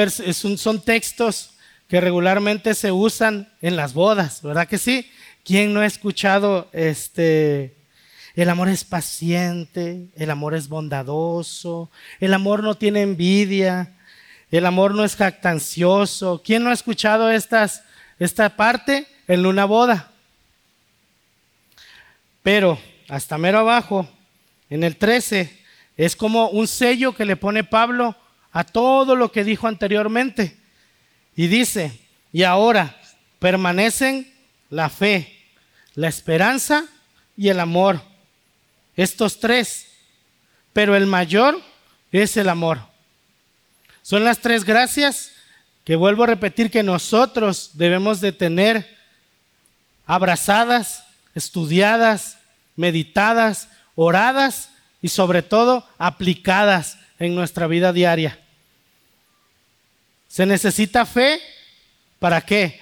son 0.59 0.81
textos 0.83 1.51
que 1.87 2.01
regularmente 2.01 2.75
se 2.75 2.91
usan 2.91 3.53
en 3.63 3.77
las 3.77 3.95
bodas, 3.95 4.43
¿verdad 4.43 4.67
que 4.67 4.79
sí? 4.79 5.09
¿Quién 5.45 5.73
no 5.73 5.79
ha 5.79 5.87
escuchado 5.87 6.69
este 6.73 7.77
el 8.35 8.51
amor 8.51 8.69
es 8.69 8.83
paciente, 8.83 10.09
el 10.17 10.33
amor 10.33 10.57
es 10.57 10.69
bondadoso, 10.69 11.89
el 12.19 12.35
amor 12.35 12.65
no 12.65 12.75
tiene 12.75 13.03
envidia, 13.03 13.95
el 14.51 14.67
amor 14.67 14.93
no 14.93 15.05
es 15.05 15.15
jactancioso. 15.15 16.43
¿Quién 16.45 16.65
no 16.65 16.71
ha 16.71 16.75
escuchado 16.75 17.31
estas, 17.31 17.85
esta 18.19 18.57
parte 18.57 19.07
en 19.29 19.47
una 19.47 19.67
boda? 19.67 20.11
Pero 22.49 22.79
hasta 23.11 23.37
mero 23.37 23.59
abajo, 23.59 24.09
en 24.71 24.83
el 24.83 24.97
13, 24.97 25.55
es 25.99 26.17
como 26.17 26.49
un 26.49 26.67
sello 26.67 27.15
que 27.15 27.27
le 27.27 27.37
pone 27.37 27.63
Pablo 27.63 28.17
a 28.53 28.65
todo 28.65 29.17
lo 29.17 29.31
que 29.31 29.45
dijo 29.45 29.69
anteriormente. 29.69 30.57
Y 31.37 31.49
dice, 31.49 32.01
y 32.33 32.45
ahora 32.45 32.99
permanecen 33.39 34.33
la 34.71 34.89
fe, 34.89 35.45
la 35.95 36.09
esperanza 36.09 36.87
y 37.37 37.51
el 37.51 37.61
amor. 37.61 38.01
Estos 38.97 39.41
tres. 39.41 39.87
Pero 40.73 40.97
el 40.97 41.05
mayor 41.05 41.61
es 42.13 42.39
el 42.39 42.49
amor. 42.49 42.81
Son 44.01 44.25
las 44.25 44.39
tres 44.39 44.65
gracias 44.65 45.33
que 45.85 45.97
vuelvo 45.97 46.25
a 46.25 46.29
repetir 46.29 46.71
que 46.71 46.83
nosotros 46.83 47.73
debemos 47.75 48.23
de 48.23 48.33
tener 48.33 48.97
abrazadas, 50.07 51.05
estudiadas, 51.35 52.38
meditadas, 52.79 53.69
oradas 53.97 54.71
y 55.03 55.09
sobre 55.09 55.43
todo 55.43 55.87
aplicadas 55.99 56.97
en 57.19 57.35
nuestra 57.35 57.67
vida 57.67 57.93
diaria. 57.93 58.39
Se 60.29 60.47
necesita 60.47 61.05
fe, 61.05 61.41
¿para 62.21 62.41
qué? 62.41 62.81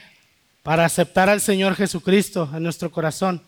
Para 0.62 0.84
aceptar 0.84 1.30
al 1.30 1.40
Señor 1.40 1.74
Jesucristo 1.74 2.50
en 2.54 2.62
nuestro 2.62 2.90
corazón. 2.90 3.42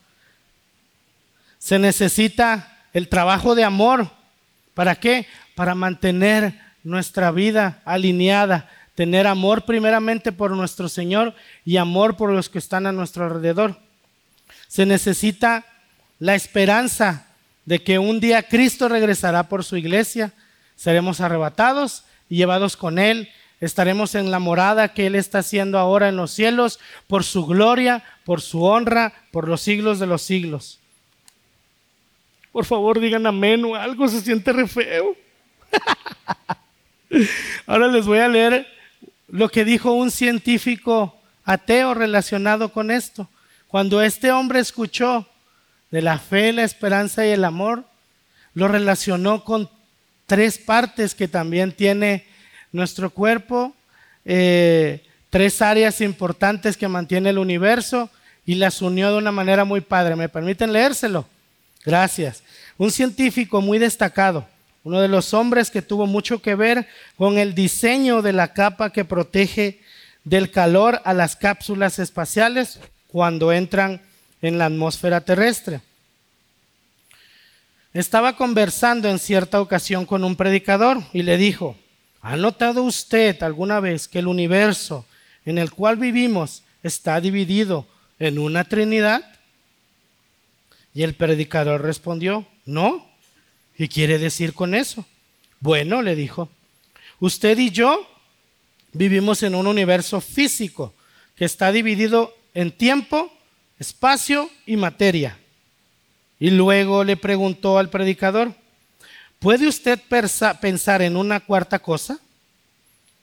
Se 1.59 1.77
necesita 1.77 2.77
el 2.93 3.09
trabajo 3.09 3.53
de 3.53 3.63
amor, 3.63 4.09
¿para 4.73 4.95
qué? 4.95 5.27
Para 5.53 5.75
mantener 5.75 6.59
nuestra 6.83 7.29
vida 7.31 7.81
alineada, 7.85 8.69
tener 8.95 9.27
amor 9.27 9.65
primeramente 9.65 10.31
por 10.31 10.51
nuestro 10.51 10.89
Señor 10.89 11.35
y 11.63 11.77
amor 11.77 12.17
por 12.17 12.31
los 12.31 12.49
que 12.49 12.57
están 12.57 12.87
a 12.87 12.91
nuestro 12.91 13.25
alrededor. 13.25 13.77
Se 14.67 14.87
necesita 14.87 15.65
la 16.19 16.35
esperanza 16.35 17.27
de 17.65 17.81
que 17.83 17.99
un 17.99 18.19
día 18.19 18.43
Cristo 18.43 18.89
regresará 18.89 19.49
por 19.49 19.63
su 19.63 19.77
iglesia, 19.77 20.33
seremos 20.75 21.21
arrebatados 21.21 22.03
y 22.29 22.37
llevados 22.37 22.77
con 22.77 22.99
Él 22.99 23.29
Estaremos 23.61 24.15
en 24.15 24.31
la 24.31 24.39
morada 24.39 24.93
que 24.93 25.07
Él 25.07 25.15
está 25.15 25.39
haciendo 25.39 25.77
ahora 25.77 26.07
en 26.07 26.15
los 26.15 26.31
cielos 26.31 26.79
por 27.07 27.25
su 27.25 27.45
gloria, 27.45 28.03
por 28.23 28.41
su 28.41 28.63
honra, 28.63 29.13
por 29.31 29.49
los 29.49 29.61
siglos 29.61 29.99
de 29.99 30.07
los 30.07 30.21
siglos. 30.21 30.79
Por 32.53 32.65
favor, 32.65 32.99
digan 32.99 33.27
amén 33.27 33.65
o 33.65 33.75
algo, 33.75 34.07
se 34.07 34.21
siente 34.21 34.53
re 34.53 34.65
feo. 34.65 35.15
ahora 37.67 37.87
les 37.87 38.05
voy 38.05 38.19
a 38.19 38.29
leer 38.29 38.65
lo 39.27 39.49
que 39.49 39.65
dijo 39.65 39.91
un 39.91 40.09
científico 40.09 41.19
ateo 41.43 41.93
relacionado 41.93 42.71
con 42.71 42.91
esto. 42.91 43.27
Cuando 43.67 44.01
este 44.01 44.31
hombre 44.31 44.59
escuchó 44.59 45.27
de 45.91 46.01
la 46.01 46.19
fe, 46.19 46.53
la 46.53 46.63
esperanza 46.63 47.25
y 47.25 47.29
el 47.29 47.43
amor, 47.43 47.83
lo 48.53 48.67
relacionó 48.67 49.43
con 49.43 49.69
tres 50.25 50.57
partes 50.57 51.15
que 51.15 51.27
también 51.27 51.71
tiene 51.71 52.25
nuestro 52.71 53.09
cuerpo, 53.09 53.73
eh, 54.25 55.03
tres 55.29 55.61
áreas 55.61 56.01
importantes 56.01 56.77
que 56.77 56.87
mantiene 56.87 57.29
el 57.31 57.37
universo 57.37 58.09
y 58.45 58.55
las 58.55 58.81
unió 58.81 59.11
de 59.11 59.17
una 59.17 59.31
manera 59.31 59.65
muy 59.65 59.81
padre. 59.81 60.15
¿Me 60.15 60.29
permiten 60.29 60.73
leérselo? 60.73 61.27
Gracias. 61.85 62.43
Un 62.77 62.91
científico 62.91 63.61
muy 63.61 63.79
destacado, 63.79 64.47
uno 64.83 65.01
de 65.01 65.07
los 65.07 65.33
hombres 65.33 65.69
que 65.69 65.81
tuvo 65.81 66.05
mucho 66.05 66.41
que 66.41 66.55
ver 66.55 66.87
con 67.17 67.37
el 67.37 67.53
diseño 67.53 68.21
de 68.21 68.33
la 68.33 68.53
capa 68.53 68.91
que 68.91 69.05
protege 69.05 69.81
del 70.23 70.51
calor 70.51 71.01
a 71.05 71.13
las 71.13 71.35
cápsulas 71.35 71.99
espaciales 71.99 72.79
cuando 73.07 73.51
entran 73.51 74.01
en 74.41 74.57
la 74.57 74.65
atmósfera 74.65 75.21
terrestre. 75.21 75.81
Estaba 77.93 78.35
conversando 78.35 79.09
en 79.09 79.19
cierta 79.19 79.61
ocasión 79.61 80.05
con 80.05 80.23
un 80.23 80.35
predicador 80.35 81.01
y 81.13 81.23
le 81.23 81.37
dijo, 81.37 81.75
¿Ha 82.21 82.35
notado 82.35 82.83
usted 82.83 83.41
alguna 83.43 83.79
vez 83.79 84.07
que 84.07 84.19
el 84.19 84.27
universo 84.27 85.05
en 85.45 85.57
el 85.57 85.71
cual 85.71 85.95
vivimos 85.97 86.63
está 86.83 87.19
dividido 87.21 87.87
en 88.19 88.39
una 88.39 88.65
Trinidad? 88.65 89.23
Y 90.93 91.03
el 91.03 91.13
predicador 91.13 91.81
respondió, 91.81 92.45
no. 92.65 93.07
¿Y 93.77 93.87
quiere 93.87 94.19
decir 94.19 94.53
con 94.53 94.75
eso? 94.75 95.05
Bueno, 95.61 96.01
le 96.01 96.15
dijo, 96.15 96.49
usted 97.19 97.57
y 97.57 97.69
yo 97.69 98.05
vivimos 98.91 99.41
en 99.43 99.55
un 99.55 99.67
universo 99.67 100.19
físico 100.19 100.93
que 101.35 101.45
está 101.45 101.71
dividido 101.71 102.35
en 102.53 102.71
tiempo, 102.71 103.31
espacio 103.79 104.49
y 104.65 104.75
materia. 104.75 105.39
Y 106.39 106.51
luego 106.51 107.03
le 107.03 107.17
preguntó 107.17 107.79
al 107.79 107.89
predicador, 107.89 108.53
¿puede 109.39 109.67
usted 109.67 109.99
pensar 110.61 111.01
en 111.01 111.15
una 111.15 111.39
cuarta 111.39 111.79
cosa? 111.79 112.19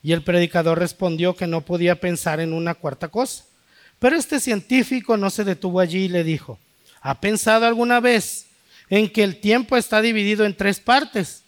Y 0.02 0.12
el 0.12 0.22
predicador 0.22 0.78
respondió 0.78 1.34
que 1.34 1.46
no 1.46 1.60
podía 1.60 2.00
pensar 2.00 2.40
en 2.40 2.52
una 2.52 2.74
cuarta 2.74 3.08
cosa. 3.08 3.44
Pero 3.98 4.16
este 4.16 4.40
científico 4.40 5.16
no 5.16 5.30
se 5.30 5.44
detuvo 5.44 5.80
allí 5.80 6.04
y 6.04 6.08
le 6.08 6.24
dijo, 6.24 6.58
¿ha 7.00 7.20
pensado 7.20 7.66
alguna 7.66 8.00
vez 8.00 8.46
en 8.88 9.10
que 9.10 9.24
el 9.24 9.40
tiempo 9.40 9.76
está 9.76 10.00
dividido 10.02 10.44
en 10.44 10.56
tres 10.56 10.80
partes? 10.80 11.42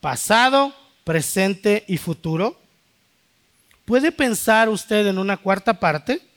Pasado, 0.00 0.74
presente 1.04 1.84
y 1.88 1.98
futuro. 1.98 2.58
¿Puede 3.84 4.12
pensar 4.12 4.68
usted 4.68 5.06
en 5.08 5.18
una 5.18 5.36
cuarta 5.36 5.78
parte? 5.78 6.29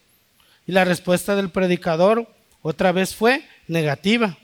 Y 0.66 0.72
la 0.72 0.86
respuesta 0.86 1.36
del 1.36 1.50
predicador 1.50 2.28
otra 2.62 2.92
vez 2.92 3.16
fue 3.16 3.44
negativa. 3.68 4.38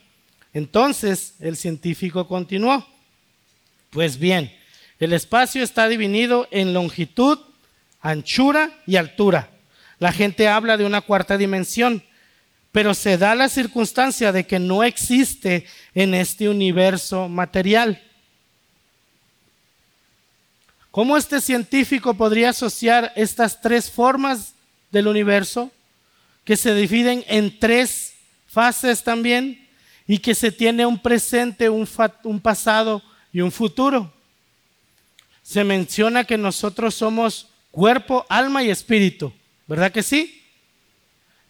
Entonces 0.53 1.35
el 1.39 1.55
científico 1.55 2.27
continuó. 2.27 2.85
Pues 3.91 4.19
bien, 4.19 4.53
el 4.99 5.13
espacio 5.13 5.63
está 5.63 5.87
dividido 5.87 6.47
en 6.51 6.73
longitud, 6.73 7.39
anchura 8.01 8.71
y 8.85 8.97
altura. 8.97 9.49
La 9.99 10.11
gente 10.11 10.47
habla 10.47 10.77
de 10.77 10.85
una 10.85 11.01
cuarta 11.01 11.37
dimensión, 11.37 12.03
pero 12.71 12.93
se 12.93 13.17
da 13.17 13.35
la 13.35 13.49
circunstancia 13.49 14.31
de 14.31 14.45
que 14.45 14.59
no 14.59 14.83
existe 14.83 15.65
en 15.93 16.13
este 16.13 16.49
universo 16.49 17.27
material. 17.27 18.01
¿Cómo 20.91 21.17
este 21.17 21.39
científico 21.39 22.13
podría 22.15 22.49
asociar 22.49 23.13
estas 23.15 23.61
tres 23.61 23.89
formas 23.89 24.53
del 24.91 25.07
universo 25.07 25.71
que 26.49 26.57
se 26.57 26.73
dividen 26.73 27.23
en 27.27 27.59
tres 27.59 28.15
fases 28.47 29.03
también 29.03 29.69
y 30.07 30.17
que 30.17 30.33
se 30.33 30.51
tiene 30.51 30.83
un 30.83 30.97
presente, 30.97 31.69
un, 31.69 31.87
un 32.23 32.39
pasado 32.39 33.03
y 33.31 33.41
un 33.41 33.51
futuro. 33.51 34.11
Se 35.43 35.63
menciona 35.63 36.23
que 36.23 36.39
nosotros 36.39 36.95
somos 36.95 37.49
cuerpo, 37.69 38.25
alma 38.29 38.63
y 38.63 38.71
espíritu, 38.71 39.31
¿verdad 39.67 39.91
que 39.91 40.01
sí? 40.01 40.43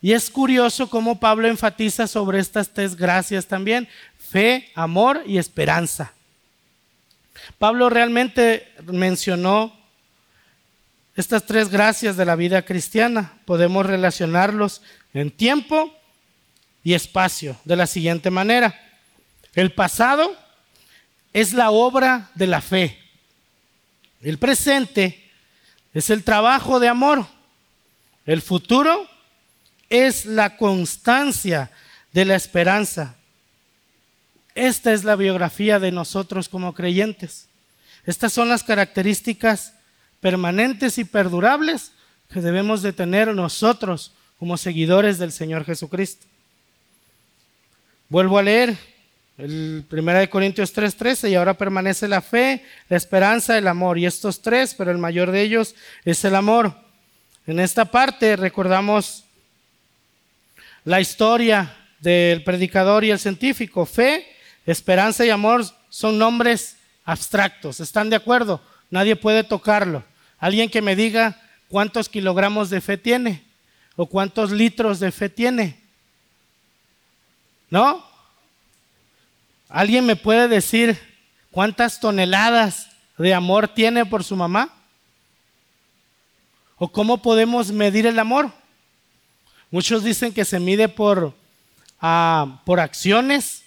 Y 0.02 0.12
es 0.12 0.30
curioso 0.30 0.90
cómo 0.90 1.18
Pablo 1.18 1.48
enfatiza 1.48 2.06
sobre 2.06 2.40
estas 2.40 2.68
tres 2.74 2.98
gracias 2.98 3.46
también, 3.46 3.88
fe, 4.18 4.70
amor 4.76 5.24
y 5.26 5.38
esperanza. 5.38 6.12
Pablo 7.58 7.90
realmente 7.90 8.70
mencionó 8.84 9.79
estas 11.20 11.46
tres 11.46 11.68
gracias 11.68 12.16
de 12.16 12.24
la 12.24 12.38
vida 12.38 12.62
cristiana. 12.62 13.34
Podemos 13.44 13.86
relacionarlos 13.86 14.82
en 15.14 15.32
tiempo 15.32 15.94
y 16.82 16.94
espacio 16.94 17.58
de 17.66 17.76
la 17.76 17.88
siguiente 17.88 18.32
manera. 18.32 18.74
El 19.54 19.74
pasado 19.74 20.34
es 21.34 21.52
la 21.52 21.72
obra 21.72 22.32
de 22.36 22.48
la 22.48 22.62
fe. 22.62 22.98
El 24.22 24.38
presente 24.38 25.30
es 25.94 26.10
el 26.10 26.24
trabajo 26.24 26.80
de 26.80 26.88
amor. 26.88 27.28
El 28.26 28.42
futuro 28.42 29.06
es 29.90 30.26
la 30.26 30.56
constancia 30.56 31.70
de 32.14 32.24
la 32.24 32.36
esperanza. 32.36 33.18
Esta 34.56 34.94
es 34.94 35.04
la 35.04 35.18
biografía 35.18 35.80
de 35.80 35.92
nosotros 35.92 36.48
como 36.48 36.74
creyentes. 36.74 37.50
Estas 38.06 38.32
son 38.32 38.48
las 38.48 38.64
características 38.64 39.74
permanentes 40.22 40.98
y 40.98 41.04
perdurables 41.04 41.92
que 42.32 42.42
debemos 42.42 42.82
de 42.82 42.94
tener 42.94 43.34
nosotros 43.34 44.14
como 44.38 44.58
seguidores 44.58 45.18
del 45.18 45.32
Señor 45.32 45.66
Jesucristo. 45.66 46.26
Vuelvo 48.08 48.38
a 48.38 48.44
leer 48.44 48.78
el 49.38 49.86
1 49.90 50.30
Corintios 50.30 50.74
3:13, 50.74 51.30
y 51.30 51.36
ahora 51.36 51.54
permanece 51.54 52.08
la 52.08 52.22
fe, 52.22 52.64
la 52.90 52.98
esperanza, 52.98 53.58
el 53.58 53.68
amor. 53.68 53.98
Y 53.98 54.06
estos 54.06 54.42
tres, 54.42 54.74
pero 54.74 54.92
el 54.92 54.98
mayor 54.98 55.32
de 55.32 55.42
ellos 55.42 55.76
es 56.04 56.24
el 56.26 56.36
amor. 56.36 56.74
En 57.48 57.60
esta 57.60 57.86
parte 57.86 58.36
recordamos 58.36 59.24
la 60.84 61.00
historia 61.00 61.76
del 62.00 62.44
predicador 62.44 63.04
y 63.04 63.12
el 63.12 63.20
científico. 63.20 63.86
Fe, 63.86 64.28
esperanza 64.66 65.26
y 65.26 65.30
amor 65.30 65.66
son 65.90 66.18
nombres 66.18 66.76
abstractos. 67.06 67.80
¿Están 67.80 68.10
de 68.10 68.16
acuerdo? 68.16 68.62
Nadie 68.90 69.16
puede 69.16 69.44
tocarlo. 69.44 70.04
Alguien 70.40 70.70
que 70.70 70.82
me 70.82 70.96
diga 70.96 71.40
cuántos 71.68 72.10
kilogramos 72.10 72.70
de 72.70 72.82
fe 72.82 72.98
tiene 72.98 73.44
o 73.96 74.06
cuántos 74.06 74.52
litros 74.52 75.00
de 75.00 75.12
fe 75.12 75.30
tiene. 75.30 75.80
¿No? 77.70 78.06
¿Alguien 79.68 80.06
me 80.06 80.16
puede 80.16 80.48
decir 80.48 80.98
cuántas 81.52 82.00
toneladas 82.00 82.90
de 83.18 83.34
amor 83.34 83.68
tiene 83.68 84.06
por 84.06 84.24
su 84.24 84.36
mamá? 84.36 84.74
¿O 86.78 86.88
cómo 86.92 87.22
podemos 87.22 87.72
medir 87.72 88.06
el 88.08 88.18
amor? 88.18 88.52
Muchos 89.70 90.04
dicen 90.04 90.34
que 90.34 90.46
se 90.46 90.60
mide 90.60 90.88
por 90.88 91.36
ah, 92.02 92.62
por 92.66 92.80
acciones. 92.80 93.64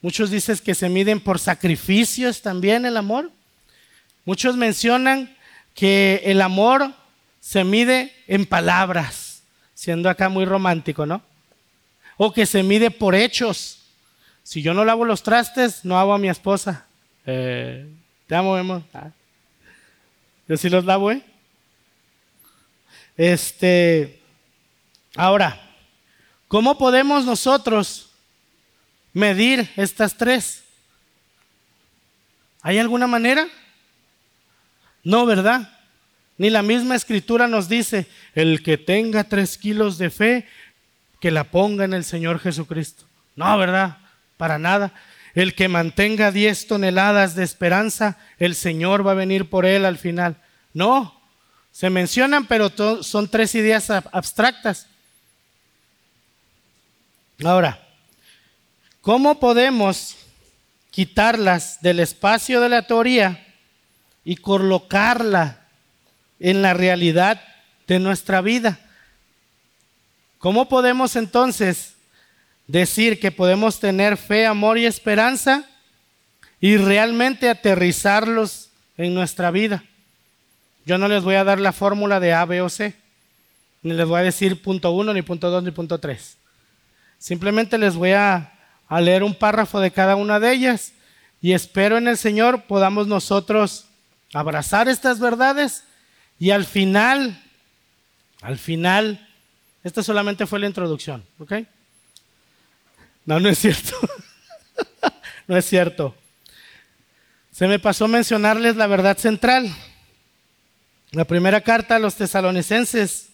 Muchos 0.00 0.30
dicen 0.30 0.58
que 0.58 0.74
se 0.74 0.88
miden 0.88 1.20
por 1.20 1.38
sacrificios 1.38 2.42
también 2.42 2.84
el 2.84 2.96
amor. 2.96 3.30
Muchos 4.24 4.56
mencionan 4.56 5.34
que 5.74 6.22
el 6.24 6.40
amor 6.40 6.94
se 7.40 7.64
mide 7.64 8.14
en 8.26 8.46
palabras, 8.46 9.42
siendo 9.74 10.08
acá 10.08 10.28
muy 10.28 10.44
romántico, 10.44 11.04
¿no? 11.04 11.20
O 12.16 12.32
que 12.32 12.46
se 12.46 12.62
mide 12.62 12.90
por 12.90 13.14
hechos. 13.14 13.80
Si 14.42 14.62
yo 14.62 14.72
no 14.72 14.84
lavo 14.84 15.04
los 15.04 15.22
trastes, 15.22 15.84
no 15.84 15.98
hago 15.98 16.14
a 16.14 16.18
mi 16.18 16.28
esposa. 16.28 16.86
Eh, 17.26 17.86
te 18.26 18.34
amo, 18.34 18.54
amor. 18.54 18.82
Ah. 18.94 19.10
Yo 20.46 20.56
sí 20.56 20.68
los 20.68 20.84
lavo, 20.84 21.10
¿eh? 21.10 21.22
Este, 23.16 24.20
ahora, 25.16 25.60
¿cómo 26.48 26.78
podemos 26.78 27.24
nosotros 27.24 28.10
medir 29.12 29.70
estas 29.76 30.16
tres? 30.16 30.64
¿Hay 32.62 32.78
alguna 32.78 33.06
manera? 33.06 33.46
No, 35.04 35.26
¿verdad? 35.26 35.70
Ni 36.36 36.50
la 36.50 36.62
misma 36.62 36.96
escritura 36.96 37.46
nos 37.46 37.68
dice, 37.68 38.08
el 38.34 38.62
que 38.62 38.78
tenga 38.78 39.24
tres 39.24 39.56
kilos 39.56 39.98
de 39.98 40.10
fe, 40.10 40.48
que 41.20 41.30
la 41.30 41.44
ponga 41.44 41.84
en 41.84 41.94
el 41.94 42.04
Señor 42.04 42.40
Jesucristo. 42.40 43.04
No, 43.36 43.56
¿verdad? 43.56 43.98
Para 44.36 44.58
nada. 44.58 44.92
El 45.34 45.54
que 45.54 45.68
mantenga 45.68 46.32
diez 46.32 46.66
toneladas 46.66 47.34
de 47.34 47.44
esperanza, 47.44 48.18
el 48.38 48.54
Señor 48.54 49.06
va 49.06 49.12
a 49.12 49.14
venir 49.14 49.48
por 49.48 49.66
él 49.66 49.84
al 49.84 49.98
final. 49.98 50.36
No, 50.72 51.20
se 51.70 51.90
mencionan, 51.90 52.46
pero 52.46 52.70
son 53.02 53.28
tres 53.28 53.54
ideas 53.54 53.90
abstractas. 53.90 54.86
Ahora, 57.44 57.80
¿cómo 59.00 59.38
podemos 59.40 60.16
quitarlas 60.90 61.80
del 61.80 62.00
espacio 62.00 62.60
de 62.60 62.68
la 62.68 62.86
teoría 62.86 63.43
y 64.24 64.36
colocarla 64.36 65.60
en 66.40 66.62
la 66.62 66.74
realidad 66.74 67.40
de 67.86 67.98
nuestra 67.98 68.40
vida? 68.40 68.78
¿Cómo 70.38 70.68
podemos 70.68 71.16
entonces 71.16 71.94
decir 72.66 73.20
que 73.20 73.30
podemos 73.30 73.80
tener 73.80 74.16
fe, 74.16 74.46
amor 74.46 74.78
y 74.78 74.86
esperanza 74.86 75.64
y 76.60 76.76
realmente 76.76 77.48
aterrizarlos 77.48 78.70
en 78.96 79.14
nuestra 79.14 79.50
vida? 79.50 79.84
Yo 80.86 80.98
no 80.98 81.08
les 81.08 81.22
voy 81.22 81.36
a 81.36 81.44
dar 81.44 81.60
la 81.60 81.72
fórmula 81.72 82.20
de 82.20 82.34
A, 82.34 82.44
B 82.44 82.60
o 82.60 82.68
C, 82.68 82.94
ni 83.82 83.94
les 83.94 84.06
voy 84.06 84.20
a 84.20 84.24
decir 84.24 84.60
punto 84.60 84.90
uno, 84.90 85.14
ni 85.14 85.22
punto 85.22 85.50
dos, 85.50 85.62
ni 85.62 85.70
punto 85.70 85.98
tres. 85.98 86.36
Simplemente 87.18 87.78
les 87.78 87.94
voy 87.94 88.12
a, 88.12 88.52
a 88.86 89.00
leer 89.00 89.22
un 89.22 89.34
párrafo 89.34 89.80
de 89.80 89.90
cada 89.90 90.14
una 90.14 90.38
de 90.40 90.52
ellas 90.52 90.92
y 91.40 91.52
espero 91.52 91.96
en 91.96 92.08
el 92.08 92.18
Señor 92.18 92.64
podamos 92.64 93.06
nosotros 93.06 93.86
abrazar 94.34 94.88
estas 94.88 95.18
verdades 95.18 95.84
y 96.38 96.50
al 96.50 96.66
final, 96.66 97.42
al 98.42 98.58
final, 98.58 99.26
esta 99.82 100.02
solamente 100.02 100.46
fue 100.46 100.58
la 100.58 100.66
introducción, 100.66 101.24
¿ok? 101.38 101.52
No, 103.24 103.40
no 103.40 103.48
es 103.48 103.58
cierto. 103.58 103.96
no 105.46 105.56
es 105.56 105.64
cierto. 105.64 106.14
Se 107.52 107.66
me 107.68 107.78
pasó 107.78 108.08
mencionarles 108.08 108.76
la 108.76 108.86
verdad 108.86 109.16
central. 109.16 109.74
La 111.12 111.24
primera 111.24 111.60
carta 111.60 111.96
a 111.96 112.00
los 112.00 112.16
tesalonicenses, 112.16 113.28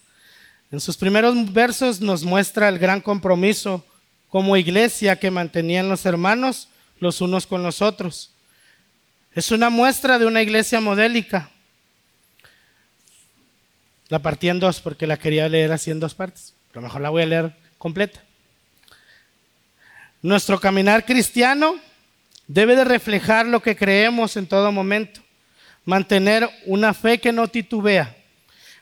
en 0.70 0.80
sus 0.80 0.96
primeros 0.96 1.52
versos 1.52 2.00
nos 2.00 2.22
muestra 2.22 2.68
el 2.68 2.78
gran 2.78 3.00
compromiso 3.00 3.84
como 4.28 4.56
iglesia 4.56 5.18
que 5.18 5.30
mantenían 5.30 5.88
los 5.88 6.06
hermanos 6.06 6.68
los 7.00 7.20
unos 7.22 7.46
con 7.46 7.62
los 7.62 7.82
otros. 7.82 8.30
Es 9.34 9.52
una 9.52 9.70
muestra 9.70 10.18
de 10.18 10.26
una 10.26 10.42
iglesia 10.42 10.80
modélica. 10.80 11.50
La 14.08 14.18
partí 14.18 14.48
en 14.48 14.58
dos 14.58 14.80
porque 14.80 15.06
la 15.06 15.18
quería 15.18 15.48
leer 15.48 15.70
así 15.70 15.90
en 15.90 16.00
dos 16.00 16.14
partes, 16.14 16.54
pero 16.72 16.82
mejor 16.82 17.00
la 17.00 17.10
voy 17.10 17.22
a 17.22 17.26
leer 17.26 17.56
completa. 17.78 18.20
Nuestro 20.20 20.58
caminar 20.60 21.04
cristiano 21.06 21.76
debe 22.48 22.74
de 22.74 22.84
reflejar 22.84 23.46
lo 23.46 23.62
que 23.62 23.76
creemos 23.76 24.36
en 24.36 24.46
todo 24.46 24.72
momento 24.72 25.20
mantener 25.84 26.48
una 26.66 26.92
fe 26.92 27.18
que 27.18 27.32
no 27.32 27.48
titubea, 27.48 28.16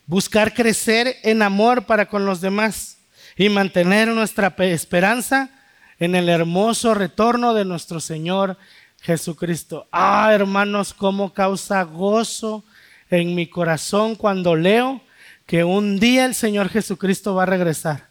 buscar 0.07 0.55
crecer 0.55 1.17
en 1.23 1.43
amor 1.43 1.87
para 1.87 2.07
con 2.07 2.25
los 2.25 2.41
demás 2.41 2.99
y 3.37 3.49
mantener 3.49 4.09
nuestra 4.09 4.55
esperanza 4.59 5.51
en 5.99 6.15
el 6.15 6.29
hermoso 6.29 6.95
retorno 6.95 7.55
de 7.55 7.65
nuestro 7.65 8.01
Señor 8.01 8.57
Jesucristo. 9.01 9.87
Ah, 9.91 10.31
hermanos, 10.33 10.93
cómo 10.93 11.33
causa 11.33 11.83
gozo 11.83 12.65
en 13.11 13.35
mi 13.35 13.47
corazón 13.47 14.15
cuando 14.15 14.55
leo 14.55 15.01
que 15.47 15.65
un 15.65 15.99
día 15.99 16.27
el 16.27 16.35
Señor 16.35 16.69
Jesucristo 16.69 17.35
va 17.35 17.45
a 17.45 17.47
regresar. 17.47 18.09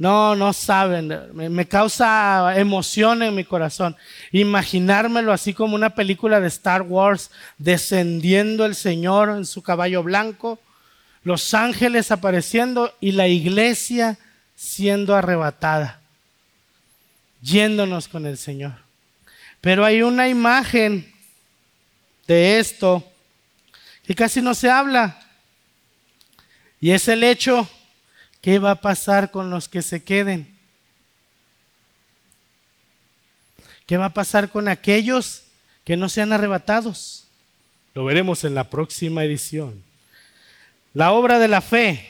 No, 0.00 0.34
no 0.34 0.54
saben, 0.54 1.12
me, 1.34 1.68
causa 1.68 2.54
emoción 2.56 3.22
en 3.22 3.34
mi 3.34 3.44
corazón. 3.44 3.94
Imaginármelo 4.32 5.30
así 5.30 5.52
como 5.52 5.74
una 5.74 5.90
película 5.90 6.40
de 6.40 6.48
Star 6.48 6.80
Wars, 6.80 7.30
descendiendo 7.58 8.64
el 8.64 8.74
Señor 8.74 9.28
en 9.28 9.44
su 9.44 9.62
caballo 9.62 10.02
blanco, 10.02 10.58
los 11.22 11.52
ángeles 11.52 12.10
apareciendo 12.10 12.94
y 12.98 13.12
la 13.12 13.28
iglesia 13.28 14.18
siendo 14.56 15.14
arrebatada, 15.14 16.00
yéndonos 17.42 18.08
con 18.08 18.24
el 18.24 18.38
Señor. 18.38 18.89
Pero 19.60 19.84
hay 19.84 20.02
una 20.02 20.28
imagen 20.28 21.12
de 22.26 22.58
esto 22.58 23.04
que 24.04 24.14
casi 24.14 24.40
no 24.40 24.54
se 24.54 24.70
habla, 24.70 25.20
y 26.80 26.92
es 26.92 27.08
el 27.08 27.22
hecho 27.22 27.68
¿Qué 28.40 28.58
va 28.58 28.72
a 28.72 28.80
pasar 28.80 29.30
con 29.30 29.50
los 29.50 29.68
que 29.68 29.82
se 29.82 30.02
queden? 30.02 30.56
¿Qué 33.86 33.96
va 33.96 34.06
a 34.06 34.14
pasar 34.14 34.50
con 34.50 34.68
aquellos 34.68 35.42
que 35.84 35.96
no 35.96 36.08
sean 36.08 36.32
arrebatados? 36.32 37.26
Lo 37.94 38.04
veremos 38.04 38.44
en 38.44 38.54
la 38.54 38.70
próxima 38.70 39.24
edición. 39.24 39.82
La 40.94 41.12
obra 41.12 41.38
de 41.38 41.48
la 41.48 41.60
fe. 41.60 42.08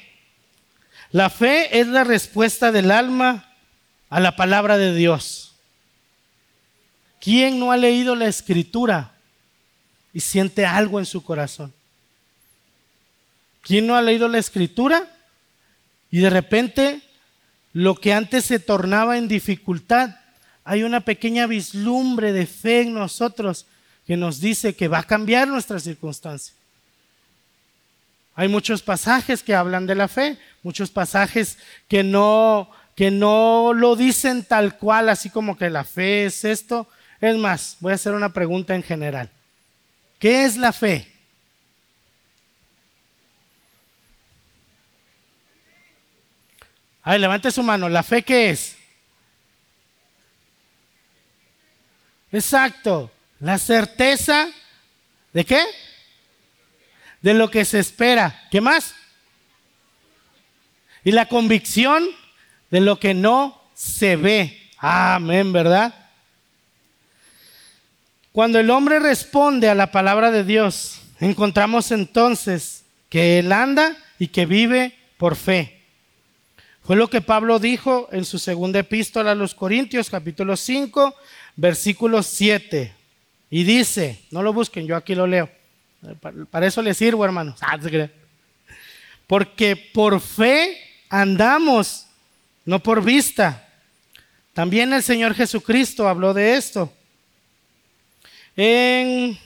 La 1.11 1.31
fe 1.31 1.81
es 1.81 1.89
la 1.89 2.05
respuesta 2.05 2.71
del 2.71 2.93
alma 2.93 3.53
a 4.09 4.21
la 4.21 4.37
palabra 4.37 4.79
de 4.79 4.95
Dios. 4.95 5.50
¿Quién 7.21 7.59
no 7.59 7.71
ha 7.71 7.77
leído 7.77 8.17
la 8.17 8.27
escritura 8.27 9.13
y 10.13 10.21
siente 10.21 10.67
algo 10.67 10.99
en 10.99 11.07
su 11.07 11.23
corazón? 11.23 11.73
¿Quién 13.63 13.87
no 13.87 13.95
ha 13.95 14.03
leído 14.03 14.27
la 14.27 14.39
escritura 14.39 15.07
y 16.11 16.19
de 16.19 16.31
repente, 16.31 17.03
lo 17.73 17.95
que 17.95 18.13
antes 18.13 18.45
se 18.45 18.59
tornaba 18.59 19.17
en 19.17 19.29
dificultad, 19.29 20.17
hay 20.65 20.83
una 20.83 21.01
pequeña 21.01 21.47
vislumbre 21.47 22.33
de 22.33 22.47
fe 22.47 22.83
en 22.83 22.95
nosotros 22.95 23.67
que 24.07 24.17
nos 24.17 24.41
dice 24.41 24.75
que 24.75 24.89
va 24.89 24.99
a 24.99 25.05
cambiar 25.05 25.47
nuestra 25.47 25.79
circunstancia. 25.79 26.55
Hay 28.35 28.49
muchos 28.49 28.83
pasajes 28.83 29.43
que 29.43 29.55
hablan 29.55 29.87
de 29.87 29.95
la 29.95 30.09
fe, 30.09 30.39
muchos 30.63 30.91
pasajes 30.91 31.59
que 31.89 32.03
no, 32.03 32.71
que 32.97 33.11
no 33.11 33.73
lo 33.73 33.97
dicen 33.97 34.45
tal 34.45 34.79
cual, 34.79 35.09
así 35.09 35.31
como 35.31 35.57
que 35.57 35.71
la 35.71 35.85
fe 35.85 36.25
es 36.25 36.45
esto. 36.45 36.89
Es 37.21 37.37
más, 37.37 37.77
voy 37.81 37.93
a 37.93 37.97
hacer 37.97 38.15
una 38.15 38.33
pregunta 38.33 38.75
en 38.75 38.83
general. 38.83 39.31
¿Qué 40.19 40.45
es 40.45 40.57
la 40.57 40.73
fe? 40.73 41.11
A 47.03 47.13
ver, 47.13 47.21
levante 47.21 47.51
su 47.51 47.63
mano. 47.63 47.89
¿La 47.89 48.03
fe 48.03 48.23
qué 48.23 48.51
es? 48.51 48.77
Exacto. 52.33 53.11
La 53.39 53.59
certeza 53.59 54.49
de 55.33 55.45
qué? 55.45 55.63
De 57.21 57.35
lo 57.35 57.51
que 57.51 57.65
se 57.65 57.79
espera. 57.79 58.49
¿Qué 58.51 58.61
más? 58.61 58.95
Y 61.05 61.13
la 61.13 61.27
convicción 61.27 62.07
de 62.71 62.81
lo 62.81 62.99
que 62.99 63.15
no 63.15 63.63
se 63.75 64.17
ve. 64.17 64.71
Amén, 64.79 65.53
¿verdad? 65.53 66.00
Cuando 68.33 68.61
el 68.61 68.71
hombre 68.71 69.01
responde 69.01 69.69
a 69.69 69.75
la 69.75 69.91
palabra 69.91 70.31
de 70.31 70.45
Dios, 70.45 71.01
encontramos 71.19 71.91
entonces 71.91 72.85
que 73.09 73.41
él 73.41 73.51
anda 73.51 73.97
y 74.21 74.29
que 74.29 74.47
vive 74.47 74.97
por 75.17 75.35
fe. 75.35 75.81
Fue 76.85 76.95
lo 76.95 77.11
que 77.11 77.23
Pablo 77.23 77.59
dijo 77.59 78.09
en 78.13 78.25
su 78.25 78.39
segunda 78.39 78.79
epístola 78.79 79.33
a 79.33 79.35
los 79.35 79.53
Corintios, 79.55 80.09
capítulo 80.11 80.57
5, 80.57 81.13
versículo 81.57 82.23
7. 82.23 82.95
Y 83.51 83.65
dice, 83.65 84.21
no 84.31 84.45
lo 84.45 84.53
busquen, 84.53 84.87
yo 84.87 84.95
aquí 84.95 85.17
lo 85.17 85.27
leo. 85.27 85.51
Para 86.51 86.69
eso 86.69 86.83
les 86.83 86.97
sirvo, 86.97 87.25
hermanos. 87.25 87.59
Ah, 87.63 87.79
Porque 89.27 89.75
por 89.75 90.21
fe 90.21 90.79
andamos, 91.09 92.07
no 92.65 92.81
por 92.81 93.03
vista. 93.03 93.69
También 94.55 94.93
el 94.93 95.03
Señor 95.03 95.35
Jesucristo 95.35 96.09
habló 96.09 96.33
de 96.33 96.55
esto. 96.55 96.93
En 98.57 99.39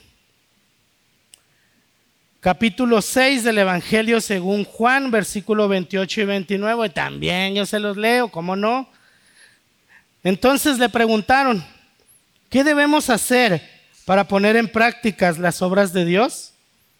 capítulo 2.39 3.01
6 3.01 3.43
del 3.43 3.59
Evangelio 3.59 4.19
según 4.19 4.65
Juan, 4.65 5.11
versículo 5.11 5.67
28 5.67 6.21
y 6.21 6.25
29, 6.25 6.89
también 6.89 7.55
yo 7.55 7.65
se 7.65 7.79
los 7.79 7.97
leo, 7.97 8.29
¿cómo 8.29 8.55
no? 8.55 8.89
Entonces 10.23 10.79
le 10.79 10.89
preguntaron, 10.89 11.63
¿qué 12.49 12.63
debemos 12.63 13.09
hacer 13.09 13.61
para 14.05 14.27
poner 14.27 14.55
en 14.55 14.67
práctica 14.67 15.31
las 15.33 15.61
obras 15.61 15.93
de 15.93 16.05
Dios? 16.05 16.53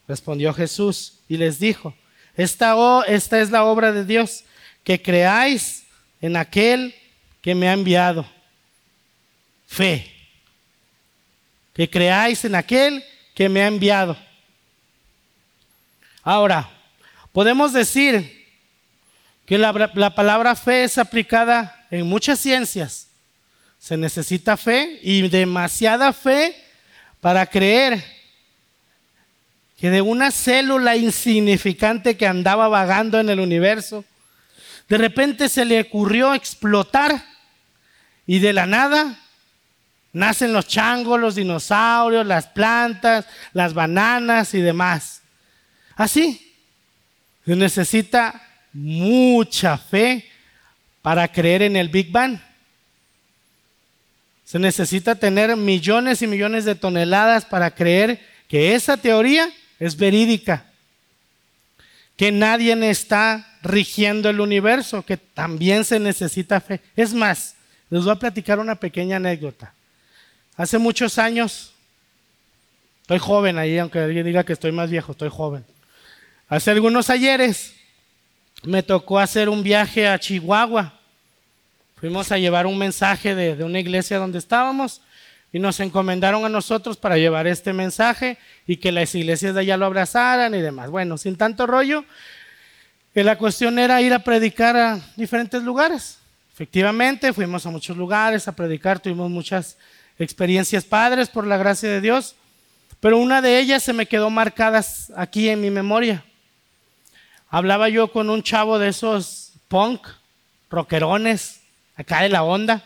Respondió 0.08 0.54
Jesús 0.54 1.20
y 1.28 1.38
les 1.38 1.60
dijo, 1.60 1.96
esta 2.36 3.42
es 3.42 3.52
la 3.52 3.64
obra 3.66 3.92
de 3.92 4.06
Dios, 4.06 4.44
que 4.84 5.02
creáis 5.02 5.86
en 6.22 6.38
aquel 6.38 6.94
que 7.42 7.56
me 7.56 7.68
ha 7.68 7.74
enviado. 7.74 8.26
Fe. 9.68 10.15
Que 11.76 11.90
creáis 11.90 12.44
en 12.46 12.56
aquel 12.56 13.04
que 13.36 13.50
me 13.50 13.62
ha 13.62 13.68
enviado. 13.68 14.18
Ahora, 16.24 16.68
podemos 17.32 17.74
decir 17.74 18.48
que 19.46 19.60
la, 19.60 19.92
la 19.94 20.16
palabra 20.16 20.56
fe 20.56 20.86
es 20.86 20.98
aplicada 20.98 21.86
en 21.92 22.08
muchas 22.08 22.40
ciencias 22.40 23.10
se 23.86 23.98
necesita 23.98 24.58
fe 24.58 25.00
y 25.04 25.30
demasiada 25.30 26.12
fe 26.12 26.56
para 27.22 27.46
creer 27.46 28.04
que 29.78 29.92
de 29.92 30.02
una 30.02 30.32
célula 30.32 30.96
insignificante 30.96 32.18
que 32.18 32.26
andaba 32.26 32.68
vagando 32.68 33.20
en 33.20 33.30
el 33.30 33.40
universo, 33.40 34.04
de 34.90 34.98
repente 34.98 35.50
se 35.50 35.66
le 35.66 35.82
ocurrió 35.82 36.34
explotar 36.34 37.24
y 38.26 38.40
de 38.40 38.54
la 38.54 38.66
nada 38.66 39.20
nacen 40.16 40.54
los 40.54 40.66
changos, 40.66 41.20
los 41.20 41.36
dinosaurios, 41.36 42.26
las 42.26 42.48
plantas, 42.48 43.26
las 43.52 43.74
bananas 43.74 44.54
y 44.54 44.62
demás. 44.62 45.22
Así, 45.94 46.56
se 47.46 47.54
necesita 47.54 48.42
mucha 48.72 49.78
fe 49.78 50.26
para 51.02 51.28
creer 51.28 51.64
en 51.64 51.76
el 51.76 51.90
Big 51.90 52.14
Bang. 52.14 52.40
Se 54.46 54.58
necesita 54.58 55.16
tener 55.16 55.54
millones 55.58 56.22
y 56.22 56.28
millones 56.28 56.64
de 56.64 56.76
toneladas 56.76 57.44
para 57.44 57.76
creer 57.76 58.26
que 58.48 58.74
esa 58.74 58.96
teoría 58.96 59.52
es 59.82 59.98
verídica, 59.98 60.66
que 62.16 62.32
nadie 62.32 62.90
está 62.90 63.46
rigiendo 63.62 64.30
el 64.30 64.40
universo, 64.40 65.04
que 65.04 65.18
también 65.18 65.84
se 65.84 66.00
necesita 66.00 66.62
fe. 66.62 66.80
Es 66.96 67.14
más, 67.14 67.56
les 67.90 68.06
voy 68.06 68.14
a 68.14 68.20
platicar 68.20 68.60
una 68.60 68.76
pequeña 68.76 69.18
anécdota. 69.18 69.75
Hace 70.58 70.78
muchos 70.78 71.18
años, 71.18 71.74
estoy 73.02 73.20
joven 73.20 73.58
ahí, 73.58 73.78
aunque 73.78 74.00
alguien 74.00 74.26
diga 74.26 74.44
que 74.44 74.54
estoy 74.54 74.72
más 74.72 74.90
viejo, 74.90 75.12
estoy 75.12 75.30
joven. 75.30 75.66
Hace 76.48 76.72
algunos 76.72 77.10
ayeres 77.10 77.76
me 78.64 78.84
tocó 78.84 79.20
hacer 79.20 79.50
un 79.50 79.64
viaje 79.64 80.08
a 80.08 80.18
Chihuahua 80.20 80.96
Fuimos 82.06 82.32
a 82.32 82.38
llevar 82.38 82.68
un 82.68 82.78
mensaje 82.78 83.34
de, 83.34 83.64
una 83.64 83.80
iglesia 83.80 84.18
donde 84.18 84.38
estábamos 84.38 85.02
y 85.54 85.60
nos 85.60 85.80
encomendaron 85.80 86.44
a 86.44 86.50
nosotros 86.50 86.98
para 86.98 87.18
llevar 87.18 87.48
este 87.48 87.72
mensaje 87.72 88.38
y 88.68 88.78
que 88.78 88.92
las 88.92 89.16
iglesias 89.16 89.56
de 89.56 89.62
allá 89.62 89.78
lo 89.78 89.86
abrazaran 89.86 90.54
y 90.54 90.62
demás. 90.62 90.90
Bueno, 90.90 91.18
sin 91.18 91.38
tanto 91.38 91.66
rollo, 91.66 92.04
que 93.14 93.24
la 93.24 93.38
cuestión 93.38 93.80
era 93.80 94.02
ir 94.02 94.14
a 94.14 94.20
predicar 94.20 94.76
a 94.76 95.00
diferentes 95.16 95.64
lugares. 95.64 96.20
Efectivamente, 96.54 97.32
fuimos 97.32 97.66
a 97.66 97.72
muchos 97.72 97.96
lugares 97.96 98.48
a 98.50 98.56
predicar, 98.56 99.00
tuvimos 99.00 99.32
muchas 99.32 99.78
experiencias 100.20 100.86
padres 100.86 101.30
por 101.30 101.46
la 101.46 101.58
gracia 101.58 101.90
de 101.90 102.02
Dios, 102.02 102.36
pero 103.00 103.18
una 103.18 103.42
de 103.42 103.60
ellas 103.60 103.84
se 103.84 103.94
me 103.94 104.06
quedó 104.06 104.30
marcada 104.30 104.84
aquí 105.16 105.50
en 105.50 105.62
mi 105.62 105.70
memoria. 105.70 106.24
Hablaba 107.50 107.90
yo 107.90 108.12
con 108.12 108.30
un 108.30 108.44
chavo 108.44 108.80
de 108.80 108.90
esos 108.90 109.54
punk, 109.68 110.08
rockerones, 110.70 111.62
acá 111.96 112.22
de 112.22 112.30
la 112.30 112.44
onda, 112.44 112.84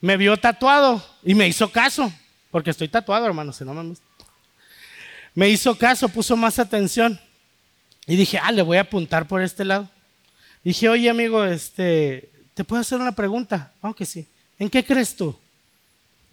me 0.00 0.16
vio 0.16 0.36
tatuado 0.36 1.04
y 1.22 1.34
me 1.34 1.48
hizo 1.48 1.70
caso, 1.70 2.12
porque 2.50 2.70
estoy 2.70 2.88
tatuado, 2.88 3.26
hermano, 3.26 3.52
si 3.52 3.64
no 3.64 3.74
me 3.74 3.94
Me 5.34 5.48
hizo 5.48 5.76
caso, 5.76 6.08
puso 6.08 6.36
más 6.36 6.58
atención. 6.58 7.20
Y 8.06 8.16
dije, 8.16 8.38
ah, 8.38 8.52
le 8.52 8.62
voy 8.62 8.78
a 8.78 8.82
apuntar 8.82 9.26
por 9.26 9.42
este 9.42 9.64
lado. 9.64 9.88
Dije, 10.62 10.88
oye, 10.88 11.10
amigo, 11.10 11.44
este, 11.44 12.30
¿te 12.54 12.64
puedo 12.64 12.80
hacer 12.80 13.00
una 13.00 13.12
pregunta? 13.12 13.72
Aunque 13.82 14.04
oh, 14.04 14.06
sí. 14.06 14.26
¿En 14.58 14.70
qué 14.70 14.84
crees 14.84 15.14
tú? 15.14 15.36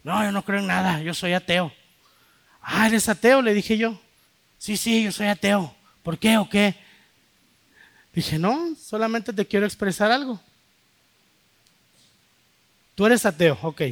No, 0.04 0.22
yo 0.22 0.30
no 0.30 0.44
creo 0.44 0.60
en 0.60 0.68
nada, 0.68 1.00
yo 1.02 1.12
soy 1.14 1.32
ateo. 1.32 1.72
Ah, 2.62 2.86
¿eres 2.86 3.08
ateo? 3.08 3.42
Le 3.42 3.54
dije 3.54 3.76
yo. 3.76 4.00
Sí, 4.58 4.76
sí, 4.76 5.02
yo 5.02 5.10
soy 5.10 5.26
ateo. 5.26 5.74
¿Por 6.02 6.18
qué 6.18 6.38
o 6.38 6.48
qué? 6.48 6.74
Dije, 8.12 8.38
no, 8.38 8.76
solamente 8.76 9.32
te 9.32 9.46
quiero 9.46 9.66
expresar 9.66 10.12
algo. 10.12 10.40
Tú 12.94 13.06
eres 13.06 13.26
ateo, 13.26 13.58
ok, 13.60 13.82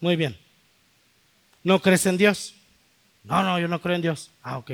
muy 0.00 0.16
bien. 0.16 0.36
¿No 1.62 1.80
crees 1.80 2.04
en 2.06 2.18
Dios? 2.18 2.54
No, 3.24 3.42
no, 3.42 3.58
yo 3.58 3.68
no 3.68 3.80
creo 3.80 3.96
en 3.96 4.02
Dios. 4.02 4.30
Ah, 4.42 4.58
ok. 4.58 4.72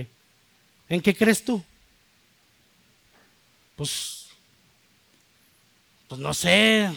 ¿En 0.89 1.01
qué 1.01 1.15
crees 1.15 1.45
tú? 1.45 1.63
Pues, 3.77 4.29
pues 6.09 6.21
no 6.21 6.33
sé. 6.33 6.91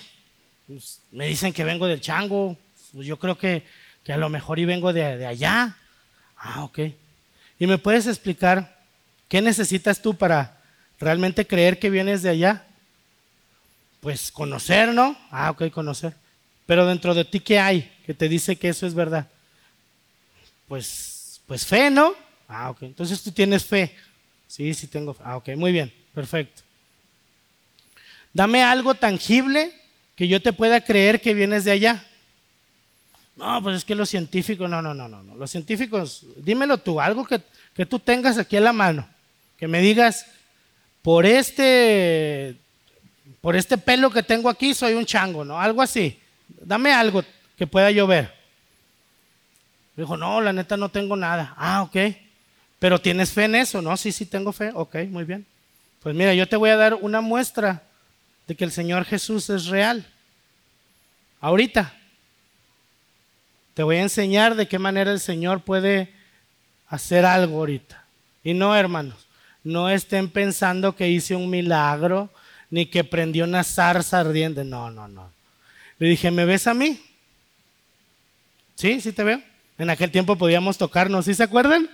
Pues, 0.68 1.02
me 1.12 1.28
dicen 1.28 1.52
que 1.52 1.64
vengo 1.64 1.86
del 1.86 2.02
chango. 2.02 2.58
Pues 2.94 3.06
yo 3.06 3.18
creo 3.18 3.38
que, 3.38 3.64
que 4.10 4.14
a 4.14 4.18
lo 4.18 4.30
mejor 4.30 4.58
y 4.58 4.66
vengo 4.66 4.92
de, 4.92 5.18
de 5.18 5.28
allá. 5.28 5.78
Ah, 6.36 6.64
ok. 6.64 6.80
¿Y 7.60 7.68
me 7.68 7.78
puedes 7.78 8.08
explicar 8.08 8.76
qué 9.28 9.40
necesitas 9.40 10.02
tú 10.02 10.16
para 10.16 10.58
realmente 11.00 11.46
creer 11.46 11.78
que 11.78 11.92
vienes 11.92 12.24
de 12.24 12.30
allá? 12.30 12.66
Pues 14.00 14.32
conocer, 14.32 14.96
¿no? 14.96 15.16
Ah, 15.30 15.52
ok, 15.52 15.70
conocer. 15.70 16.16
Pero 16.66 16.88
dentro 16.88 17.14
de 17.14 17.24
ti, 17.24 17.40
¿qué 17.40 17.60
hay 17.60 17.94
que 18.04 18.16
te 18.16 18.28
dice 18.28 18.56
que 18.56 18.70
eso 18.70 18.88
es 18.88 18.96
verdad? 18.96 19.28
Pues, 20.68 21.42
pues 21.46 21.68
fe, 21.68 21.92
¿no? 21.92 22.16
Ah, 22.48 22.72
ok. 22.72 22.82
Entonces 22.82 23.22
tú 23.22 23.32
tienes 23.32 23.64
fe. 23.64 23.96
Sí, 24.48 24.74
sí 24.74 24.88
tengo 24.88 25.14
fe. 25.14 25.22
Ah, 25.24 25.38
ok. 25.38 25.50
Muy 25.50 25.72
bien. 25.72 25.94
Perfecto. 26.16 26.64
Dame 28.34 28.64
algo 28.64 28.96
tangible 28.96 29.72
que 30.16 30.28
yo 30.28 30.42
te 30.42 30.52
pueda 30.52 30.82
creer 30.82 31.22
que 31.22 31.36
vienes 31.36 31.64
de 31.64 31.74
allá. 31.74 32.09
No, 33.40 33.64
pues 33.64 33.78
es 33.78 33.86
que 33.86 33.96
los 33.96 34.10
científicos, 34.10 34.70
no, 34.70 34.82
no, 34.82 34.94
no, 34.94 35.08
no. 35.08 35.36
Los 35.36 35.50
científicos, 35.50 36.26
dímelo 36.38 36.78
tú, 36.78 37.02
algo 37.02 37.26
que, 37.26 37.42
que 37.74 37.86
tú 37.86 37.98
tengas 38.00 38.38
aquí 38.38 38.58
a 38.58 38.62
la 38.62 38.74
mano. 38.74 39.08
Que 39.58 39.68
me 39.68 39.82
digas, 39.82 40.26
por 41.02 41.26
este, 41.26 42.56
por 43.42 43.56
este 43.56 43.78
pelo 43.78 44.12
que 44.12 44.22
tengo 44.22 44.50
aquí 44.50 44.74
soy 44.74 44.94
un 44.94 45.06
chango, 45.06 45.44
¿no? 45.44 45.60
Algo 45.60 45.82
así 45.82 46.20
dame 46.62 46.92
algo 46.92 47.24
que 47.58 47.68
pueda 47.68 47.92
llover. 47.92 48.34
Dijo, 49.96 50.16
no, 50.16 50.40
la 50.42 50.54
neta 50.54 50.78
no 50.78 50.90
tengo 50.90 51.16
nada. 51.16 51.54
Ah, 51.58 51.82
ok. 51.84 52.16
Pero 52.80 53.02
tienes 53.02 53.32
fe 53.32 53.46
en 53.46 53.56
eso, 53.56 53.82
¿no? 53.82 53.96
Sí, 53.98 54.12
sí 54.12 54.26
tengo 54.26 54.54
fe. 54.54 54.72
Ok, 54.74 54.96
muy 55.10 55.26
bien. 55.26 55.46
Pues 56.02 56.16
mira, 56.16 56.34
yo 56.34 56.48
te 56.48 56.56
voy 56.56 56.70
a 56.70 56.78
dar 56.78 56.94
una 56.94 57.20
muestra 57.20 57.84
de 58.48 58.56
que 58.56 58.64
el 58.64 58.72
Señor 58.72 59.04
Jesús 59.04 59.50
es 59.50 59.66
real. 59.66 60.06
Ahorita. 61.42 61.94
Te 63.80 63.84
voy 63.84 63.96
a 63.96 64.02
enseñar 64.02 64.56
de 64.56 64.68
qué 64.68 64.78
manera 64.78 65.10
el 65.10 65.22
Señor 65.22 65.62
puede 65.62 66.14
hacer 66.90 67.24
algo 67.24 67.60
ahorita. 67.60 68.04
Y 68.44 68.54
no, 68.54 68.76
hermanos, 68.76 69.26
no 69.64 69.90
estén 69.90 70.30
pensando 70.30 70.98
que 70.98 71.08
hice 71.08 71.34
un 71.34 71.50
milagro 71.50 72.30
ni 72.70 72.88
que 72.88 73.06
prendió 73.06 73.46
una 73.46 73.64
zarza 73.64 74.20
ardiente. 74.20 74.66
No, 74.66 74.92
no, 74.92 75.08
no. 75.08 75.32
Le 75.98 76.10
dije, 76.10 76.30
¿me 76.30 76.44
ves 76.44 76.68
a 76.68 76.74
mí? 76.74 77.02
Sí, 78.76 79.00
sí 79.00 79.14
te 79.14 79.24
veo. 79.24 79.42
En 79.78 79.90
aquel 79.90 80.12
tiempo 80.12 80.36
podíamos 80.36 80.78
tocarnos, 80.78 81.24
¿sí 81.24 81.34
se 81.34 81.44
acuerdan? 81.44 81.90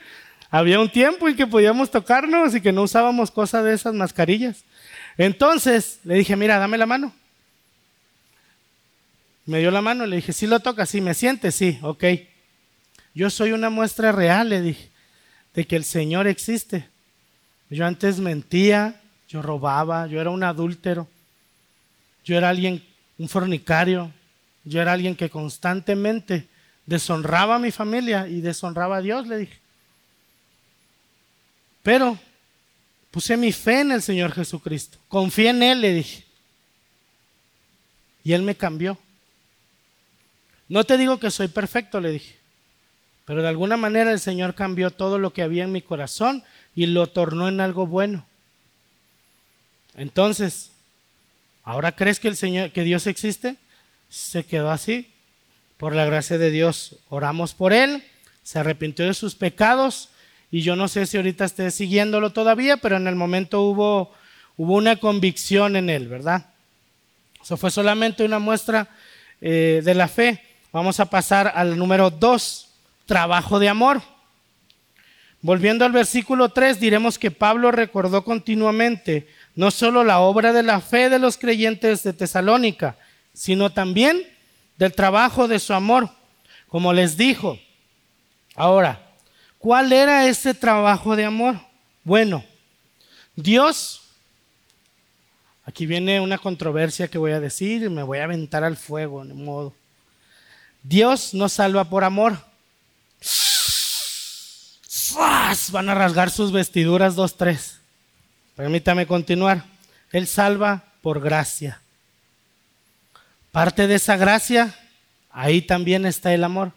Había 0.50 0.80
un 0.80 0.90
tiempo 0.90 1.30
en 1.30 1.36
que 1.36 1.46
podíamos 1.46 1.92
tocarnos 1.92 2.56
y 2.56 2.62
que 2.62 2.72
no 2.72 2.82
usábamos 2.82 3.30
cosas 3.30 3.64
de 3.64 3.76
esas 3.76 3.94
mascarillas. 3.94 4.64
Entonces 5.20 6.00
le 6.04 6.16
dije, 6.16 6.36
mira, 6.36 6.58
dame 6.58 6.80
la 6.80 6.88
mano. 6.88 7.14
Me 9.46 9.60
dio 9.60 9.72
la 9.72 9.82
mano, 9.82 10.06
le 10.06 10.18
dije, 10.18 10.34
¿sí 10.34 10.48
lo 10.48 10.60
toca? 10.60 10.86
Sí, 10.86 11.02
¿me 11.02 11.14
siente? 11.14 11.52
Sí, 11.52 11.80
ok. 11.82 12.04
Yo 13.14 13.30
soy 13.30 13.52
una 13.52 13.70
muestra 13.70 14.12
real, 14.12 14.50
le 14.50 14.62
dije, 14.62 14.90
de 15.54 15.66
que 15.66 15.76
el 15.76 15.84
Señor 15.84 16.28
existe. 16.28 16.88
Yo 17.70 17.86
antes 17.86 18.20
mentía, 18.20 19.02
yo 19.28 19.42
robaba, 19.42 20.08
yo 20.08 20.20
era 20.20 20.30
un 20.30 20.44
adúltero, 20.44 21.08
yo 22.24 22.38
era 22.38 22.50
alguien 22.50 22.84
un 23.18 23.30
fornicario. 23.30 24.12
Yo 24.64 24.82
era 24.82 24.94
alguien 24.94 25.16
que 25.16 25.30
constantemente 25.30 26.48
deshonraba 26.86 27.56
a 27.56 27.60
mi 27.60 27.72
familia 27.72 28.28
y 28.28 28.42
deshonraba 28.42 28.98
a 28.98 29.02
Dios, 29.02 29.28
le 29.28 29.38
dije. 29.38 29.60
Pero 31.84 32.18
puse 33.12 33.38
mi 33.38 33.52
fe 33.52 33.82
en 33.82 33.92
el 33.92 34.02
Señor 34.02 34.32
Jesucristo. 34.32 34.98
Confié 35.08 35.50
en 35.50 35.62
Él, 35.62 35.82
le 35.82 35.94
dije. 35.94 36.24
Y 38.24 38.34
Él 38.34 38.42
me 38.42 38.56
cambió. 38.56 38.98
No 40.68 40.84
te 40.84 40.98
digo 40.98 41.20
que 41.20 41.32
soy 41.32 41.48
perfecto, 41.48 42.00
le 42.00 42.12
dije, 42.12 42.36
pero 43.26 43.42
de 43.42 43.48
alguna 43.48 43.78
manera 43.78 44.12
el 44.12 44.20
Señor 44.20 44.56
cambió 44.56 44.92
todo 44.92 45.20
lo 45.20 45.34
que 45.34 45.42
había 45.42 45.64
en 45.64 45.72
mi 45.72 45.82
corazón 45.82 46.44
y 46.76 46.88
lo 46.88 47.08
tornó 47.08 47.48
en 47.48 47.62
algo 47.62 47.88
bueno. 47.88 48.26
Entonces, 49.96 50.72
¿ahora 51.64 51.94
crees 51.94 52.20
que 52.20 52.28
el 52.28 52.36
Señor, 52.36 52.72
que 52.72 52.84
Dios 52.84 53.08
existe? 53.08 53.56
Se 54.10 54.46
quedó 54.46 54.72
así. 54.72 55.12
Por 55.78 55.94
la 55.94 56.06
gracia 56.06 56.38
de 56.38 56.52
Dios, 56.52 56.98
oramos 57.10 57.54
por 57.54 57.74
él, 57.74 58.04
se 58.44 58.60
arrepintió 58.60 59.06
de 59.06 59.14
sus 59.14 59.36
pecados 59.36 60.10
y 60.52 60.62
yo 60.62 60.78
no 60.78 60.88
sé 60.88 61.06
si 61.06 61.18
ahorita 61.18 61.44
esté 61.44 61.70
siguiéndolo 61.70 62.32
todavía, 62.32 62.78
pero 62.78 62.96
en 62.96 63.08
el 63.08 63.16
momento 63.16 63.62
hubo, 63.62 64.14
hubo 64.56 64.76
una 64.76 64.96
convicción 64.96 65.76
en 65.76 65.90
él, 65.90 66.08
¿verdad? 66.08 66.46
Eso 67.44 67.58
fue 67.58 67.72
solamente 67.72 68.24
una 68.24 68.40
muestra 68.40 68.88
eh, 69.42 69.82
de 69.84 69.94
la 69.94 70.08
fe. 70.08 70.42
Vamos 70.76 71.00
a 71.00 71.06
pasar 71.06 71.54
al 71.56 71.78
número 71.78 72.10
dos, 72.10 72.68
trabajo 73.06 73.60
de 73.60 73.70
amor. 73.70 74.02
Volviendo 75.40 75.86
al 75.86 75.94
versículo 75.94 76.50
3, 76.50 76.82
diremos 76.82 77.18
que 77.18 77.32
Pablo 77.32 77.72
recordó 77.72 78.26
continuamente 78.26 79.26
no 79.56 79.72
solo 79.72 80.04
la 80.04 80.20
obra 80.20 80.52
de 80.52 80.64
la 80.64 80.82
fe 80.82 81.10
de 81.10 81.18
los 81.18 81.38
creyentes 81.38 82.04
de 82.04 82.12
Tesalónica, 82.12 82.98
sino 83.32 83.72
también 83.72 84.22
del 84.78 84.92
trabajo 84.92 85.48
de 85.48 85.60
su 85.60 85.74
amor, 85.74 86.10
como 86.68 86.92
les 86.92 87.16
dijo. 87.16 87.58
Ahora, 88.54 89.02
¿Cuál 89.60 89.94
era 89.94 90.28
ese 90.28 90.54
trabajo 90.54 91.16
de 91.16 91.24
amor? 91.24 91.56
Bueno, 92.04 92.44
Dios, 93.34 94.02
aquí 95.64 95.86
viene 95.86 96.20
una 96.20 96.38
controversia 96.38 97.08
que 97.08 97.18
voy 97.18 97.32
a 97.32 97.40
decir 97.40 97.90
me 97.90 98.04
voy 98.04 98.18
a 98.18 98.26
aventar 98.26 98.66
al 98.66 98.76
fuego, 98.76 99.24
de 99.24 99.34
modo. 99.34 99.74
Dios 100.88 101.34
no 101.34 101.50
salva 101.50 101.86
por 101.86 102.04
amor. 102.04 102.38
Van 105.72 105.90
a 105.90 105.96
rasgar 105.96 106.30
sus 106.30 106.52
vestiduras 106.52 107.16
dos, 107.16 107.38
tres. 107.38 107.80
Permítame 108.56 109.08
continuar. 109.08 109.66
Él 110.12 110.28
salva 110.28 110.84
por 111.02 111.22
gracia. 111.22 111.82
Parte 113.52 113.88
de 113.88 113.96
esa 113.96 114.16
gracia, 114.16 114.76
ahí 115.32 115.62
también 115.62 116.06
está 116.06 116.34
el 116.34 116.44
amor. 116.44 116.72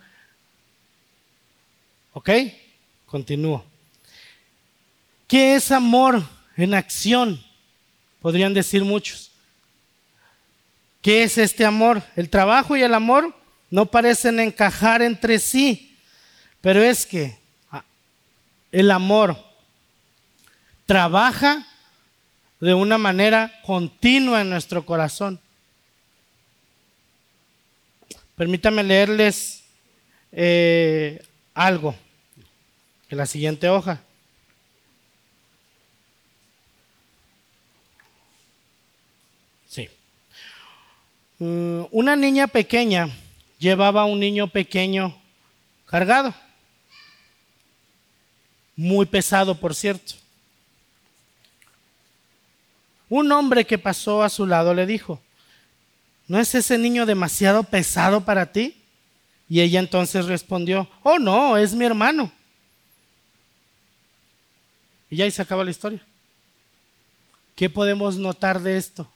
¿Ok? 2.14 2.30
Continúo. 3.04 3.64
¿Qué 5.26 5.54
es 5.54 5.70
amor 5.70 6.22
en 6.56 6.72
acción? 6.72 7.44
Podrían 8.22 8.54
decir 8.54 8.84
muchos. 8.84 9.30
¿Qué 11.02 11.24
es 11.24 11.36
este 11.36 11.66
amor? 11.66 12.02
El 12.16 12.30
trabajo 12.30 12.74
y 12.74 12.82
el 12.82 12.94
amor 12.94 13.37
no 13.70 13.86
parecen 13.86 14.40
encajar 14.40 15.02
entre 15.02 15.38
sí, 15.38 15.96
pero 16.60 16.82
es 16.82 17.06
que 17.06 17.38
ah, 17.70 17.84
el 18.72 18.90
amor 18.90 19.36
trabaja 20.86 21.66
de 22.60 22.74
una 22.74 22.98
manera 22.98 23.60
continua 23.64 24.40
en 24.40 24.50
nuestro 24.50 24.84
corazón. 24.84 25.40
Permítame 28.34 28.82
leerles 28.82 29.64
eh, 30.32 31.22
algo 31.54 31.94
en 33.10 33.18
la 33.18 33.26
siguiente 33.26 33.68
hoja. 33.68 34.00
Sí. 39.68 39.88
Mm, 41.38 41.82
una 41.90 42.16
niña 42.16 42.46
pequeña 42.46 43.08
llevaba 43.58 44.04
un 44.04 44.20
niño 44.20 44.48
pequeño 44.48 45.16
cargado. 45.86 46.34
Muy 48.76 49.06
pesado, 49.06 49.58
por 49.58 49.74
cierto. 49.74 50.14
Un 53.08 53.32
hombre 53.32 53.66
que 53.66 53.78
pasó 53.78 54.22
a 54.22 54.28
su 54.28 54.46
lado 54.46 54.74
le 54.74 54.86
dijo, 54.86 55.20
¿no 56.26 56.38
es 56.38 56.54
ese 56.54 56.78
niño 56.78 57.06
demasiado 57.06 57.64
pesado 57.64 58.24
para 58.24 58.52
ti? 58.52 58.76
Y 59.48 59.60
ella 59.60 59.80
entonces 59.80 60.26
respondió, 60.26 60.88
oh 61.02 61.18
no, 61.18 61.56
es 61.56 61.74
mi 61.74 61.86
hermano. 61.86 62.30
Y 65.10 65.16
ya 65.16 65.24
ahí 65.24 65.30
se 65.30 65.40
acaba 65.40 65.64
la 65.64 65.70
historia. 65.70 66.04
¿Qué 67.56 67.70
podemos 67.70 68.16
notar 68.16 68.60
de 68.60 68.76
esto? 68.76 69.10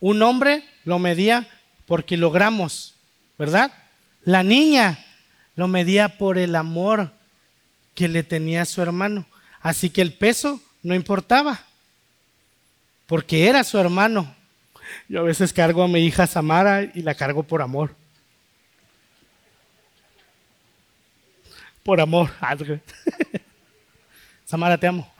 Un 0.00 0.22
hombre 0.22 0.64
lo 0.84 0.98
medía 0.98 1.46
por 1.90 2.04
kilogramos, 2.04 2.94
¿verdad? 3.36 3.72
La 4.22 4.44
niña 4.44 5.04
lo 5.56 5.66
medía 5.66 6.18
por 6.18 6.38
el 6.38 6.54
amor 6.54 7.10
que 7.96 8.06
le 8.06 8.22
tenía 8.22 8.62
a 8.62 8.64
su 8.64 8.80
hermano. 8.80 9.26
Así 9.60 9.90
que 9.90 10.00
el 10.00 10.12
peso 10.12 10.62
no 10.84 10.94
importaba, 10.94 11.58
porque 13.08 13.48
era 13.48 13.64
su 13.64 13.76
hermano. 13.76 14.32
Yo 15.08 15.18
a 15.18 15.24
veces 15.24 15.52
cargo 15.52 15.82
a 15.82 15.88
mi 15.88 15.98
hija 16.06 16.28
Samara 16.28 16.84
y 16.84 17.02
la 17.02 17.16
cargo 17.16 17.42
por 17.42 17.60
amor. 17.60 17.96
Por 21.82 22.00
amor. 22.00 22.30
Samara, 24.46 24.78
te 24.78 24.86
amo. 24.86 25.12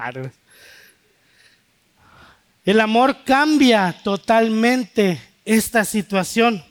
El 2.64 2.78
amor 2.78 3.24
cambia 3.24 3.92
totalmente 4.04 5.29
esta 5.44 5.84
situación. 5.84 6.64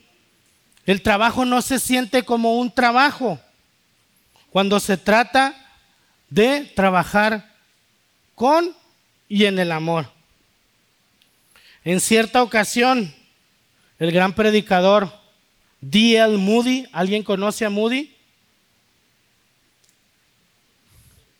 El 0.86 1.02
trabajo 1.02 1.46
no 1.46 1.62
se 1.62 1.80
siente 1.80 2.24
como 2.24 2.58
un 2.58 2.74
trabajo 2.74 3.40
cuando 4.50 4.80
se 4.80 4.98
trata 4.98 5.56
de 6.30 6.66
trabajar 6.76 7.54
con 8.36 8.76
y 9.28 9.46
en 9.46 9.60
el 9.60 9.72
amor. 9.72 10.12
En 11.84 12.00
cierta 12.00 12.42
ocasión, 12.42 13.14
el 14.00 14.12
gran 14.12 14.34
predicador 14.34 15.12
D.L. 15.82 16.38
Moody, 16.38 16.88
¿alguien 16.92 17.24
conoce 17.24 17.66
a 17.66 17.70
Moody? 17.70 18.16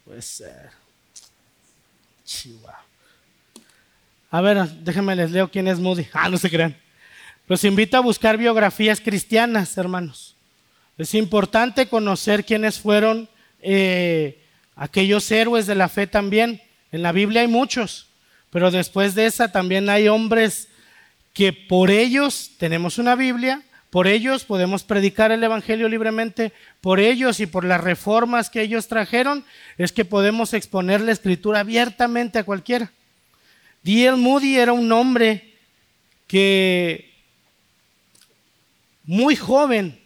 Pues 0.06 0.44
a 4.32 4.42
ver, 4.42 4.70
déjenme 4.70 5.16
les 5.16 5.32
leo 5.32 5.50
quién 5.50 5.68
es 5.68 5.80
Moody. 5.80 6.08
Ah, 6.14 6.30
no 6.30 6.38
se 6.38 6.50
crean. 6.50 6.78
Los 7.50 7.64
invito 7.64 7.98
a 7.98 8.02
buscar 8.02 8.38
biografías 8.38 9.02
cristianas, 9.02 9.76
hermanos. 9.76 10.36
Es 11.00 11.16
importante 11.16 11.88
conocer 11.88 12.46
quiénes 12.46 12.80
fueron 12.80 13.28
eh, 13.60 14.40
aquellos 14.76 15.32
héroes 15.32 15.66
de 15.66 15.74
la 15.74 15.90
fe 15.90 16.06
también. 16.06 16.62
En 16.92 17.02
la 17.02 17.12
Biblia 17.12 17.42
hay 17.42 17.48
muchos, 17.48 18.06
pero 18.52 18.70
después 18.70 19.16
de 19.16 19.26
esa 19.26 19.52
también 19.52 19.90
hay 19.90 20.08
hombres 20.08 20.68
que 21.34 21.52
por 21.52 21.90
ellos 21.90 22.52
tenemos 22.60 23.00
una 23.00 23.16
Biblia, 23.16 23.64
por 23.90 24.06
ellos 24.06 24.44
podemos 24.44 24.84
predicar 24.84 25.32
el 25.32 25.44
Evangelio 25.44 25.90
libremente, 25.90 26.54
por 26.82 27.00
ellos 27.00 27.40
y 27.40 27.48
por 27.48 27.66
las 27.66 27.82
reformas 27.82 28.52
que 28.52 28.62
ellos 28.62 28.88
trajeron, 28.88 29.44
es 29.80 29.92
que 29.92 30.06
podemos 30.06 30.54
exponer 30.54 31.02
la 31.02 31.14
escritura 31.14 31.62
abiertamente 31.62 32.38
a 32.38 32.44
cualquiera. 32.44 32.92
D.L. 33.82 34.18
Moody 34.18 34.60
era 34.60 34.72
un 34.72 34.92
hombre 34.92 35.56
que 36.28 37.09
muy 39.10 39.36
joven 39.36 40.00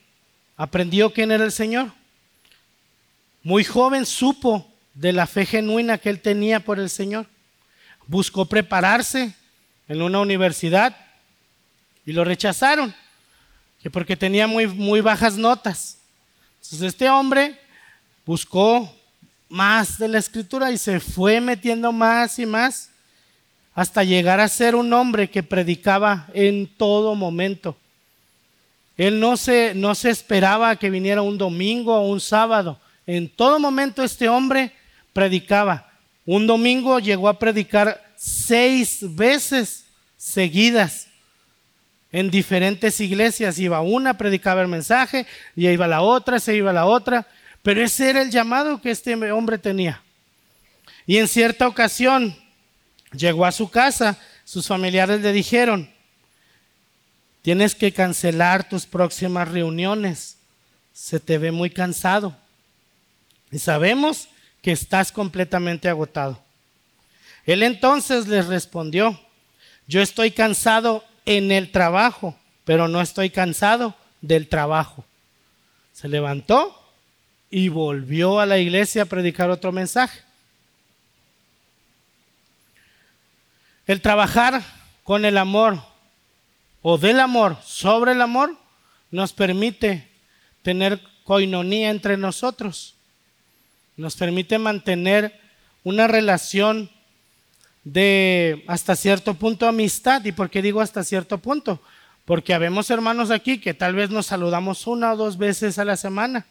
aprendió 0.56 1.12
quién 1.12 1.30
era 1.34 1.44
el 1.44 1.52
Señor. 1.52 1.92
Muy 3.44 3.66
joven 3.66 4.06
supo 4.06 4.66
de 4.94 5.12
la 5.12 5.28
fe 5.28 5.46
genuina 5.46 5.98
que 5.98 6.10
él 6.10 6.22
tenía 6.22 6.62
por 6.62 6.80
el 6.80 6.90
Señor. 6.90 7.28
Buscó 8.08 8.46
prepararse 8.46 9.36
en 9.90 10.02
una 10.02 10.22
universidad 10.22 10.96
y 12.06 12.14
lo 12.14 12.24
rechazaron 12.24 12.96
que 13.82 13.90
porque 13.90 14.16
tenía 14.16 14.48
muy, 14.48 14.68
muy 14.68 15.02
bajas 15.02 15.36
notas. 15.36 15.98
Entonces 16.62 16.84
este 16.84 17.10
hombre 17.10 17.60
buscó 18.26 18.90
más 19.50 19.98
de 19.98 20.08
la 20.08 20.20
escritura 20.20 20.72
y 20.72 20.78
se 20.78 21.02
fue 21.02 21.42
metiendo 21.42 21.92
más 21.92 22.40
y 22.40 22.46
más 22.46 22.90
hasta 23.74 24.06
llegar 24.06 24.40
a 24.40 24.48
ser 24.48 24.76
un 24.76 24.94
hombre 24.94 25.30
que 25.30 25.44
predicaba 25.44 26.30
en 26.34 26.74
todo 26.78 27.16
momento. 27.16 27.78
Él 28.98 29.20
no 29.20 29.38
se, 29.38 29.74
no 29.76 29.96
se 29.96 30.10
esperaba 30.10 30.76
que 30.76 30.90
viniera 30.90 31.22
un 31.22 31.38
domingo 31.38 31.96
o 31.96 32.10
un 32.10 32.20
sábado. 32.20 32.80
En 33.06 33.30
todo 33.30 33.60
momento 33.60 34.04
este 34.04 34.30
hombre 34.30 34.72
predicaba. 35.14 35.92
Un 36.26 36.48
domingo 36.48 37.00
llegó 37.00 37.28
a 37.28 37.40
predicar 37.40 38.14
seis 38.16 39.00
veces 39.02 39.86
seguidas 40.16 41.08
en 42.12 42.30
diferentes 42.30 43.00
iglesias. 43.02 43.60
Iba 43.60 43.82
una, 43.82 44.18
predicaba 44.18 44.62
el 44.62 44.68
mensaje, 44.68 45.26
y 45.56 45.68
iba 45.68 45.88
la 45.88 46.02
otra, 46.02 46.40
se 46.40 46.56
iba 46.56 46.72
la 46.72 46.86
otra. 46.86 47.28
Pero 47.62 47.82
ese 47.84 48.10
era 48.10 48.22
el 48.22 48.30
llamado 48.30 48.82
que 48.82 48.92
este 48.92 49.16
hombre 49.32 49.58
tenía. 49.58 50.02
Y 51.06 51.18
en 51.18 51.28
cierta 51.28 51.68
ocasión 51.68 52.36
llegó 53.12 53.46
a 53.46 53.52
su 53.52 53.70
casa, 53.70 54.18
sus 54.46 54.68
familiares 54.68 55.22
le 55.22 55.34
dijeron, 55.34 55.90
Tienes 57.44 57.76
que 57.76 57.92
cancelar 57.92 58.68
tus 58.68 58.86
próximas 58.86 59.50
reuniones. 59.50 60.38
Se 60.94 61.20
te 61.20 61.38
ve 61.38 61.52
muy 61.52 61.70
cansado. 61.70 62.36
Y 63.52 63.60
sabemos 63.60 64.30
que 64.62 64.72
estás 64.72 65.12
completamente 65.12 65.90
agotado. 65.90 66.42
Él 67.46 67.62
entonces 67.62 68.30
les 68.30 68.48
respondió, 68.48 69.20
yo 69.88 70.02
estoy 70.02 70.32
cansado 70.32 71.04
en 71.26 71.52
el 71.52 71.70
trabajo, 71.70 72.34
pero 72.64 72.88
no 72.88 73.02
estoy 73.02 73.30
cansado 73.30 73.94
del 74.22 74.48
trabajo. 74.48 75.04
Se 75.92 76.08
levantó 76.08 76.82
y 77.50 77.68
volvió 77.68 78.40
a 78.40 78.46
la 78.46 78.58
iglesia 78.58 79.04
a 79.04 79.06
predicar 79.06 79.50
otro 79.50 79.74
mensaje. 79.74 80.22
El 83.86 84.00
trabajar 84.00 84.64
con 85.04 85.26
el 85.26 85.38
amor 85.38 85.93
o 86.84 86.98
del 87.00 87.20
amor 87.20 87.58
sobre 87.66 88.12
el 88.12 88.22
amor 88.22 88.56
nos 89.10 89.34
permite 89.34 90.08
tener 90.62 91.02
coinonía 91.24 91.90
entre 91.90 92.18
nosotros. 92.18 92.96
Nos 93.96 94.16
permite 94.16 94.60
mantener 94.60 95.40
una 95.84 96.08
relación 96.08 96.90
de 97.86 98.64
hasta 98.68 98.96
cierto 98.96 99.34
punto 99.34 99.68
amistad. 99.68 100.24
¿Y 100.26 100.34
por 100.34 100.50
qué 100.50 100.62
digo 100.62 100.82
hasta 100.82 101.04
cierto 101.04 101.38
punto? 101.38 101.80
Porque 102.26 102.54
habemos 102.54 102.90
hermanos 102.90 103.32
aquí 103.32 103.60
que 103.60 103.74
tal 103.74 103.96
vez 103.96 104.10
nos 104.10 104.28
saludamos 104.28 104.86
una 104.86 105.14
o 105.14 105.18
dos 105.18 105.38
veces 105.38 105.80
a 105.80 105.86
la 105.86 105.96
semana, 105.96 106.46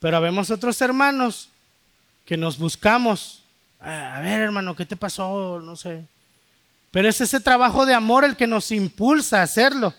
pero 0.00 0.16
habemos 0.16 0.50
otros 0.50 0.80
hermanos 0.80 1.48
que 2.26 2.36
nos 2.36 2.58
buscamos. 2.58 3.42
A 3.80 4.20
ver, 4.20 4.40
hermano, 4.40 4.74
¿qué 4.74 4.84
te 4.84 4.96
pasó? 4.96 5.60
No 5.60 5.76
sé. 5.76 6.04
Pero 6.90 7.08
es 7.08 7.20
ese 7.20 7.40
trabajo 7.40 7.86
de 7.86 7.94
amor 7.94 8.24
el 8.24 8.36
que 8.36 8.46
nos 8.46 8.72
impulsa 8.72 9.40
a 9.40 9.44
hacerlo. 9.44 9.94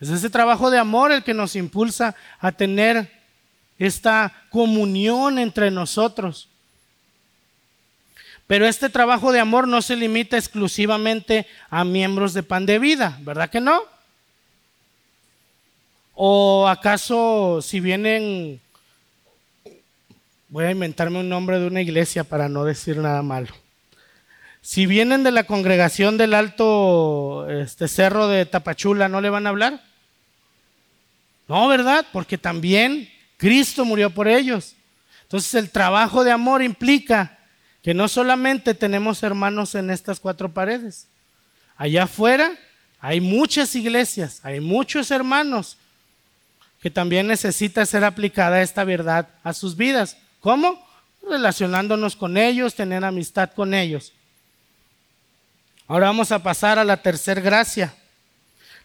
Es 0.00 0.08
ese 0.10 0.30
trabajo 0.30 0.70
de 0.70 0.78
amor 0.78 1.12
el 1.12 1.22
que 1.22 1.34
nos 1.34 1.56
impulsa 1.56 2.14
a 2.40 2.52
tener 2.52 3.10
esta 3.78 4.32
comunión 4.50 5.38
entre 5.38 5.70
nosotros. 5.70 6.48
Pero 8.46 8.66
este 8.66 8.88
trabajo 8.88 9.30
de 9.30 9.40
amor 9.40 9.68
no 9.68 9.82
se 9.82 9.94
limita 9.94 10.36
exclusivamente 10.36 11.46
a 11.68 11.84
miembros 11.84 12.32
de 12.32 12.42
pan 12.42 12.64
de 12.64 12.78
vida, 12.78 13.18
¿verdad 13.20 13.50
que 13.50 13.60
no? 13.60 13.82
¿O 16.14 16.66
acaso 16.66 17.60
si 17.62 17.78
vienen, 17.78 18.60
voy 20.48 20.64
a 20.64 20.70
inventarme 20.70 21.20
un 21.20 21.28
nombre 21.28 21.60
de 21.60 21.66
una 21.66 21.82
iglesia 21.82 22.24
para 22.24 22.48
no 22.48 22.64
decir 22.64 22.96
nada 22.96 23.22
malo? 23.22 23.54
Si 24.60 24.86
vienen 24.86 25.22
de 25.22 25.30
la 25.30 25.44
congregación 25.44 26.18
del 26.18 26.34
Alto 26.34 27.48
este, 27.48 27.88
Cerro 27.88 28.28
de 28.28 28.44
Tapachula, 28.46 29.08
¿no 29.08 29.20
le 29.20 29.30
van 29.30 29.46
a 29.46 29.50
hablar? 29.50 29.82
No, 31.48 31.66
¿verdad? 31.68 32.06
Porque 32.12 32.36
también 32.36 33.08
Cristo 33.36 33.84
murió 33.84 34.10
por 34.10 34.28
ellos. 34.28 34.74
Entonces 35.22 35.54
el 35.54 35.70
trabajo 35.70 36.24
de 36.24 36.32
amor 36.32 36.62
implica 36.62 37.38
que 37.82 37.94
no 37.94 38.08
solamente 38.08 38.74
tenemos 38.74 39.22
hermanos 39.22 39.74
en 39.74 39.90
estas 39.90 40.20
cuatro 40.20 40.52
paredes, 40.52 41.06
allá 41.76 42.04
afuera 42.04 42.52
hay 43.00 43.20
muchas 43.20 43.74
iglesias, 43.76 44.40
hay 44.42 44.60
muchos 44.60 45.10
hermanos 45.10 45.78
que 46.80 46.90
también 46.90 47.26
necesita 47.26 47.86
ser 47.86 48.04
aplicada 48.04 48.62
esta 48.62 48.84
verdad 48.84 49.28
a 49.42 49.52
sus 49.52 49.76
vidas. 49.76 50.16
¿Cómo? 50.40 50.84
Relacionándonos 51.28 52.16
con 52.16 52.36
ellos, 52.36 52.74
tener 52.74 53.04
amistad 53.04 53.50
con 53.50 53.74
ellos. 53.74 54.12
Ahora 55.90 56.08
vamos 56.08 56.30
a 56.32 56.42
pasar 56.42 56.78
a 56.78 56.84
la 56.84 56.98
tercera 56.98 57.40
gracia, 57.40 57.94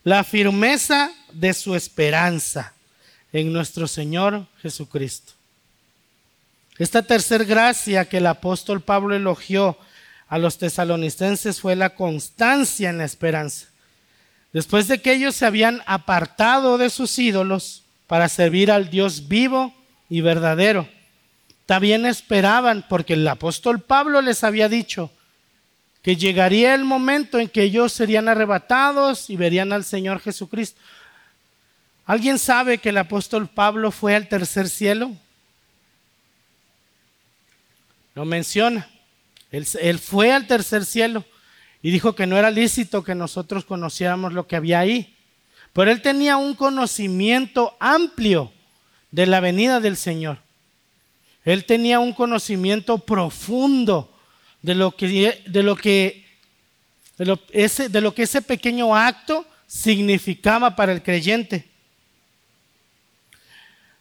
la 0.05 0.23
firmeza 0.23 1.11
de 1.33 1.53
su 1.53 1.75
esperanza 1.75 2.71
en 3.33 3.51
nuestro 3.51 3.89
Señor 3.89 4.47
Jesucristo. 4.61 5.33
Esta 6.77 7.03
tercera 7.03 7.43
gracia 7.43 8.05
que 8.05 8.17
el 8.17 8.25
apóstol 8.25 8.79
Pablo 8.79 9.13
elogió 9.13 9.77
a 10.29 10.37
los 10.37 10.57
tesalonicenses 10.57 11.59
fue 11.59 11.75
la 11.75 11.93
constancia 11.93 12.89
en 12.89 12.99
la 12.99 13.05
esperanza. 13.05 13.67
Después 14.53 14.87
de 14.87 15.01
que 15.01 15.11
ellos 15.11 15.35
se 15.35 15.45
habían 15.45 15.81
apartado 15.85 16.77
de 16.77 16.89
sus 16.89 17.19
ídolos 17.19 17.83
para 18.07 18.29
servir 18.29 18.71
al 18.71 18.89
Dios 18.89 19.27
vivo 19.27 19.75
y 20.09 20.21
verdadero, 20.21 20.87
también 21.65 22.05
esperaban, 22.05 22.85
porque 22.87 23.15
el 23.15 23.27
apóstol 23.27 23.81
Pablo 23.81 24.21
les 24.21 24.45
había 24.45 24.69
dicho 24.69 25.11
que 26.03 26.17
llegaría 26.17 26.75
el 26.75 26.83
momento 26.83 27.39
en 27.39 27.47
que 27.47 27.63
ellos 27.63 27.93
serían 27.93 28.27
arrebatados 28.27 29.29
y 29.29 29.37
verían 29.37 29.71
al 29.71 29.85
Señor 29.85 30.19
Jesucristo. 30.19 30.79
¿Alguien 32.05 32.37
sabe 32.37 32.77
que 32.77 32.89
el 32.89 32.97
apóstol 32.97 33.47
Pablo 33.47 33.89
fue 33.89 34.13
al 34.13 34.27
tercer 34.27 34.69
cielo? 34.69 35.13
Lo 38.15 38.25
menciona. 38.25 38.89
Él, 39.49 39.99
fue 39.99 40.33
al 40.33 40.45
tercer 40.45 40.83
cielo 40.83 41.23
y 41.81 41.91
dijo 41.91 42.15
que 42.15 42.27
no 42.27 42.37
era 42.37 42.51
lícito 42.51 43.03
que 43.03 43.15
nosotros 43.15 43.63
conociéramos 43.63 44.33
lo 44.33 44.45
que 44.45 44.57
había 44.57 44.79
ahí. 44.79 45.15
Pero 45.71 45.89
él 45.89 46.01
tenía 46.01 46.35
un 46.35 46.53
conocimiento 46.53 47.77
amplio 47.79 48.51
de 49.11 49.25
la 49.25 49.39
venida 49.39 49.79
del 49.79 49.95
Señor. 49.95 50.39
Él 51.45 51.63
tenía 51.63 51.99
un 51.99 52.11
conocimiento 52.11 52.97
profundo 52.97 54.12
de 54.63 54.73
lo 54.73 54.95
que, 54.95 55.43
de 55.45 55.61
lo 55.61 55.75
que, 55.75 56.25
ese, 57.51 57.89
de 57.89 58.01
lo 58.01 58.15
que 58.15 58.23
ese 58.23 58.41
pequeño 58.41 58.95
acto 58.95 59.45
significaba 59.67 60.75
para 60.75 60.93
el 60.93 61.03
creyente. 61.03 61.67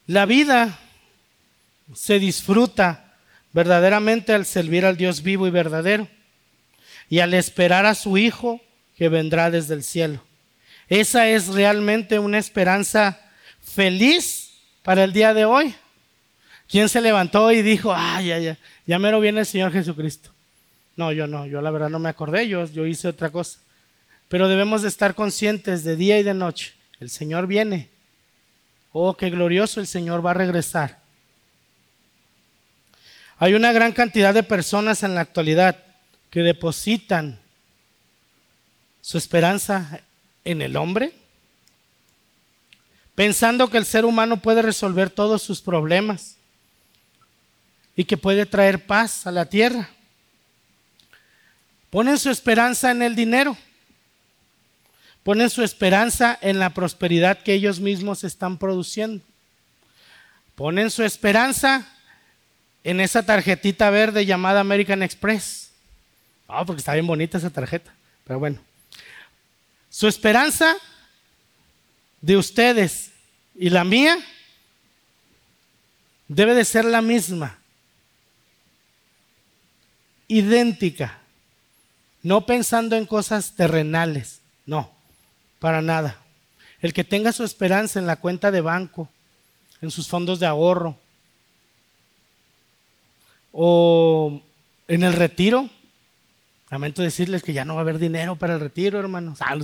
La 0.06 0.24
vida 0.24 0.78
se 1.94 2.18
disfruta 2.18 3.16
verdaderamente 3.52 4.32
al 4.32 4.46
servir 4.46 4.86
al 4.86 4.96
Dios 4.96 5.22
vivo 5.22 5.46
y 5.46 5.50
verdadero 5.50 6.08
y 7.10 7.18
al 7.18 7.34
esperar 7.34 7.84
a 7.84 7.94
su 7.94 8.16
Hijo 8.16 8.60
que 8.96 9.08
vendrá 9.08 9.50
desde 9.50 9.74
el 9.74 9.82
cielo. 9.82 10.22
Esa 10.88 11.28
es 11.28 11.48
realmente 11.48 12.18
una 12.18 12.38
esperanza 12.38 13.20
feliz 13.60 14.52
para 14.82 15.04
el 15.04 15.12
día 15.12 15.34
de 15.34 15.44
hoy. 15.44 15.74
¿Quién 16.68 16.88
se 16.88 17.00
levantó 17.00 17.50
y 17.50 17.62
dijo, 17.62 17.92
ay, 17.94 18.28
ya, 18.28 18.38
ya, 18.38 18.58
ya 18.86 18.98
mero 18.98 19.20
viene 19.20 19.40
el 19.40 19.46
Señor 19.46 19.72
Jesucristo? 19.72 20.30
No, 20.96 21.12
yo 21.12 21.26
no, 21.26 21.46
yo 21.46 21.60
la 21.62 21.70
verdad 21.70 21.88
no 21.88 21.98
me 21.98 22.08
acordé, 22.08 22.48
yo, 22.48 22.64
yo 22.66 22.86
hice 22.86 23.08
otra 23.08 23.30
cosa. 23.30 23.58
Pero 24.28 24.48
debemos 24.48 24.82
de 24.82 24.88
estar 24.88 25.14
conscientes 25.14 25.84
de 25.84 25.96
día 25.96 26.18
y 26.18 26.22
de 26.22 26.34
noche. 26.34 26.74
El 27.00 27.10
Señor 27.10 27.46
viene. 27.46 27.90
Oh, 28.92 29.16
qué 29.16 29.30
glorioso 29.30 29.80
el 29.80 29.86
Señor 29.86 30.24
va 30.24 30.32
a 30.32 30.34
regresar. 30.34 31.00
Hay 33.38 33.54
una 33.54 33.72
gran 33.72 33.92
cantidad 33.92 34.32
de 34.32 34.42
personas 34.42 35.02
en 35.02 35.14
la 35.14 35.22
actualidad 35.22 35.76
que 36.30 36.40
depositan 36.40 37.40
su 39.00 39.18
esperanza 39.18 40.00
en 40.44 40.62
el 40.62 40.76
hombre, 40.76 41.12
pensando 43.14 43.68
que 43.68 43.78
el 43.78 43.84
ser 43.84 44.04
humano 44.04 44.40
puede 44.40 44.62
resolver 44.62 45.10
todos 45.10 45.42
sus 45.42 45.60
problemas 45.60 46.36
y 47.96 48.04
que 48.04 48.16
puede 48.16 48.46
traer 48.46 48.86
paz 48.86 49.26
a 49.26 49.32
la 49.32 49.46
tierra. 49.46 49.90
Ponen 51.92 52.16
su 52.16 52.30
esperanza 52.30 52.90
en 52.90 53.02
el 53.02 53.14
dinero, 53.14 53.54
ponen 55.22 55.50
su 55.50 55.62
esperanza 55.62 56.38
en 56.40 56.58
la 56.58 56.70
prosperidad 56.70 57.42
que 57.42 57.52
ellos 57.52 57.80
mismos 57.80 58.24
están 58.24 58.56
produciendo, 58.56 59.22
ponen 60.54 60.90
su 60.90 61.02
esperanza 61.04 61.86
en 62.82 62.98
esa 62.98 63.26
tarjetita 63.26 63.90
verde 63.90 64.24
llamada 64.24 64.60
American 64.60 65.02
Express. 65.02 65.70
Ah, 66.48 66.64
porque 66.64 66.80
está 66.80 66.94
bien 66.94 67.06
bonita 67.06 67.36
esa 67.36 67.50
tarjeta, 67.50 67.92
pero 68.26 68.38
bueno. 68.38 68.58
Su 69.90 70.08
esperanza 70.08 70.74
de 72.22 72.38
ustedes 72.38 73.10
y 73.54 73.68
la 73.68 73.84
mía 73.84 74.16
debe 76.26 76.54
de 76.54 76.64
ser 76.64 76.86
la 76.86 77.02
misma, 77.02 77.58
idéntica, 80.26 81.18
no 82.22 82.46
pensando 82.46 82.96
en 82.96 83.06
cosas 83.06 83.54
terrenales, 83.56 84.40
no, 84.66 84.90
para 85.58 85.82
nada. 85.82 86.18
El 86.80 86.92
que 86.92 87.04
tenga 87.04 87.32
su 87.32 87.44
esperanza 87.44 87.98
en 87.98 88.06
la 88.06 88.16
cuenta 88.16 88.50
de 88.50 88.60
banco, 88.60 89.08
en 89.80 89.90
sus 89.90 90.08
fondos 90.08 90.40
de 90.40 90.46
ahorro, 90.46 90.96
o 93.52 94.40
en 94.88 95.02
el 95.02 95.12
retiro. 95.12 95.68
Lamento 96.70 97.02
decirles 97.02 97.42
que 97.42 97.52
ya 97.52 97.64
no 97.64 97.74
va 97.74 97.80
a 97.80 97.82
haber 97.82 97.98
dinero 97.98 98.36
para 98.36 98.54
el 98.54 98.60
retiro, 98.60 98.98
hermanos. 98.98 99.38
Ah, 99.42 99.54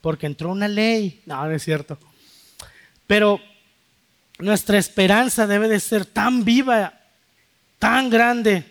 porque 0.00 0.26
entró 0.26 0.50
una 0.50 0.66
ley. 0.66 1.22
No, 1.26 1.44
no 1.44 1.52
es 1.52 1.62
cierto. 1.62 1.98
Pero 3.06 3.38
nuestra 4.38 4.78
esperanza 4.78 5.46
debe 5.46 5.68
de 5.68 5.78
ser 5.78 6.06
tan 6.06 6.42
viva, 6.42 6.94
tan 7.78 8.08
grande 8.08 8.64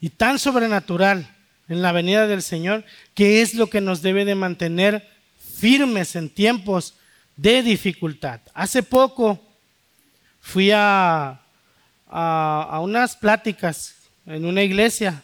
y 0.00 0.10
tan 0.10 0.38
sobrenatural 0.38 1.34
en 1.68 1.82
la 1.82 1.92
venida 1.92 2.26
del 2.26 2.42
Señor, 2.42 2.84
que 3.14 3.42
es 3.42 3.54
lo 3.54 3.68
que 3.68 3.80
nos 3.80 4.02
debe 4.02 4.24
de 4.24 4.34
mantener 4.34 5.08
firmes 5.38 6.16
en 6.16 6.30
tiempos 6.30 6.94
de 7.36 7.62
dificultad. 7.62 8.40
Hace 8.54 8.82
poco 8.82 9.40
fui 10.40 10.70
a, 10.72 11.40
a, 12.08 12.80
unas 12.82 13.16
pláticas 13.16 13.94
en 14.26 14.44
una 14.44 14.62
iglesia. 14.62 15.22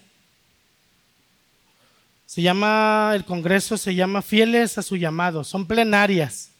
Se 2.27 2.43
llama, 2.43 3.13
el 3.15 3.25
congreso 3.25 3.77
se 3.77 3.95
llama 3.95 4.23
Fieles 4.23 4.77
a 4.77 4.83
su 4.83 4.97
llamado, 4.97 5.45
son 5.45 5.67
plenarias. 5.67 6.51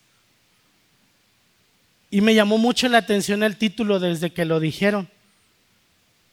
Y 2.11 2.21
me 2.21 2.35
llamó 2.35 2.59
mucho 2.59 2.89
la 2.89 2.99
atención 2.99 3.43
el 3.43 3.57
título 3.57 3.99
desde 3.99 4.33
que 4.33 4.45
lo 4.45 4.61
dijeron. 4.61 5.09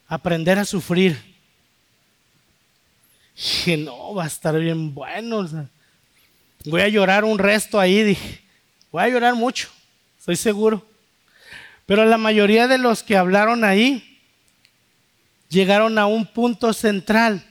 Aprender 0.06 0.58
a 0.58 0.64
sufrir. 0.64 1.31
Dije, 3.36 3.76
no, 3.76 4.14
va 4.14 4.24
a 4.24 4.26
estar 4.26 4.58
bien 4.58 4.94
bueno. 4.94 5.48
voy 6.64 6.80
a 6.80 6.88
llorar 6.88 7.24
un 7.24 7.38
resto 7.38 7.80
ahí, 7.80 8.02
dije. 8.02 8.40
Voy 8.90 9.02
a 9.02 9.08
llorar 9.08 9.34
mucho, 9.34 9.70
estoy 10.18 10.36
seguro. 10.36 10.86
Pero 11.86 12.04
la 12.04 12.18
mayoría 12.18 12.68
de 12.68 12.78
los 12.78 13.02
que 13.02 13.16
hablaron 13.16 13.64
ahí 13.64 14.20
llegaron 15.48 15.98
a 15.98 16.06
un 16.06 16.26
punto 16.26 16.72
central 16.72 17.44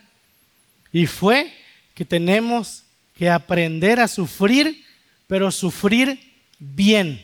y 0.91 1.07
fue 1.07 1.53
que 1.93 2.05
tenemos 2.05 2.83
que 3.17 3.29
aprender 3.29 3.99
a 3.99 4.07
sufrir, 4.07 4.85
pero 5.27 5.51
sufrir 5.51 6.19
bien. 6.59 7.23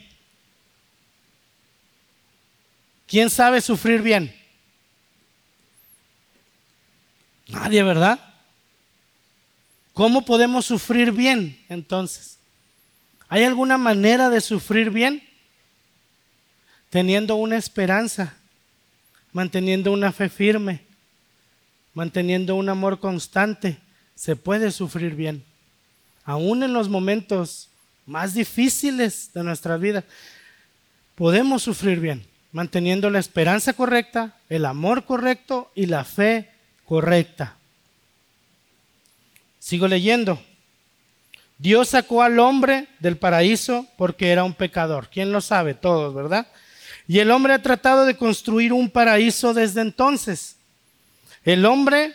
¿Quién 3.07 3.29
sabe 3.29 3.61
sufrir 3.61 4.01
bien? 4.01 4.35
Nadie, 7.47 7.81
¿verdad? 7.83 8.26
¿Cómo 9.97 10.23
podemos 10.25 10.67
sufrir 10.67 11.11
bien 11.11 11.57
entonces? 11.69 12.37
¿Hay 13.29 13.43
alguna 13.43 13.79
manera 13.79 14.29
de 14.29 14.41
sufrir 14.41 14.91
bien? 14.91 15.23
Teniendo 16.91 17.35
una 17.35 17.57
esperanza, 17.57 18.35
manteniendo 19.33 19.91
una 19.91 20.11
fe 20.11 20.29
firme, 20.29 20.81
manteniendo 21.95 22.53
un 22.53 22.69
amor 22.69 22.99
constante, 22.99 23.79
se 24.13 24.35
puede 24.35 24.69
sufrir 24.69 25.15
bien. 25.15 25.43
Aún 26.25 26.61
en 26.61 26.73
los 26.73 26.89
momentos 26.89 27.69
más 28.05 28.35
difíciles 28.35 29.31
de 29.33 29.43
nuestra 29.43 29.77
vida, 29.77 30.03
podemos 31.15 31.63
sufrir 31.63 31.99
bien 31.99 32.23
manteniendo 32.51 33.09
la 33.09 33.17
esperanza 33.17 33.73
correcta, 33.73 34.37
el 34.47 34.65
amor 34.65 35.05
correcto 35.05 35.71
y 35.73 35.87
la 35.87 36.03
fe 36.03 36.51
correcta. 36.85 37.56
Sigo 39.67 39.85
leyendo. 39.85 40.41
Dios 41.57 41.89
sacó 41.89 42.23
al 42.23 42.39
hombre 42.39 42.87
del 42.99 43.17
paraíso 43.17 43.85
porque 43.97 44.29
era 44.29 44.45
un 44.45 44.53
pecador. 44.53 45.09
¿Quién 45.09 45.33
lo 45.33 45.41
sabe? 45.41 45.73
Todos, 45.73 46.15
¿verdad? 46.15 46.47
Y 47.05 47.19
el 47.19 47.31
hombre 47.31 47.51
ha 47.51 47.61
tratado 47.61 48.05
de 48.05 48.15
construir 48.15 48.71
un 48.71 48.89
paraíso 48.89 49.53
desde 49.53 49.81
entonces. 49.81 50.55
El 51.43 51.65
hombre 51.65 52.13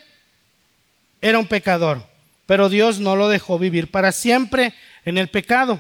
era 1.21 1.39
un 1.39 1.47
pecador, 1.47 2.03
pero 2.47 2.71
Dios 2.71 3.01
no 3.01 3.17
lo 3.17 3.29
dejó 3.29 3.59
vivir 3.59 3.91
para 3.91 4.13
siempre 4.13 4.73
en 5.05 5.19
el 5.19 5.29
pecado. 5.29 5.79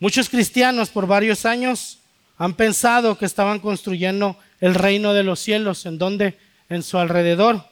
Muchos 0.00 0.28
cristianos 0.28 0.90
por 0.90 1.06
varios 1.06 1.46
años 1.46 2.00
han 2.38 2.54
pensado 2.54 3.16
que 3.16 3.24
estaban 3.24 3.60
construyendo 3.60 4.36
el 4.60 4.74
reino 4.74 5.14
de 5.14 5.22
los 5.22 5.38
cielos, 5.38 5.86
en 5.86 5.96
donde, 5.96 6.36
en 6.68 6.82
su 6.82 6.98
alrededor. 6.98 7.64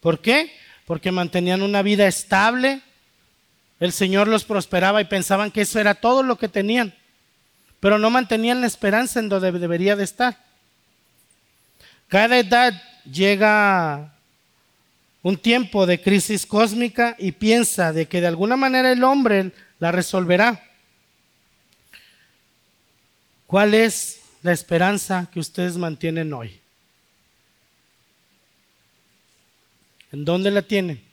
¿Por 0.00 0.20
qué? 0.20 0.64
Porque 0.86 1.12
mantenían 1.12 1.62
una 1.62 1.82
vida 1.82 2.06
estable, 2.06 2.80
el 3.78 3.92
Señor 3.92 4.28
los 4.28 4.44
prosperaba 4.44 5.02
y 5.02 5.04
pensaban 5.04 5.50
que 5.50 5.62
eso 5.62 5.78
era 5.78 5.94
todo 5.94 6.22
lo 6.22 6.38
que 6.38 6.48
tenían, 6.48 6.94
pero 7.80 7.98
no 7.98 8.08
mantenían 8.08 8.60
la 8.62 8.66
esperanza 8.66 9.20
en 9.20 9.28
donde 9.28 9.52
debería 9.52 9.96
de 9.96 10.04
estar. 10.04 10.38
Cada 12.08 12.38
edad 12.38 12.80
llega 13.04 14.14
un 15.22 15.36
tiempo 15.36 15.86
de 15.86 16.00
crisis 16.00 16.46
cósmica 16.46 17.16
y 17.18 17.32
piensa 17.32 17.92
de 17.92 18.06
que 18.06 18.20
de 18.20 18.28
alguna 18.28 18.56
manera 18.56 18.92
el 18.92 19.02
hombre 19.02 19.50
la 19.80 19.90
resolverá. 19.90 20.62
¿Cuál 23.46 23.74
es 23.74 24.20
la 24.42 24.52
esperanza 24.52 25.28
que 25.32 25.40
ustedes 25.40 25.76
mantienen 25.76 26.32
hoy? 26.32 26.60
¿En 30.16 30.24
dónde 30.24 30.50
la 30.50 30.62
tienen? 30.62 31.04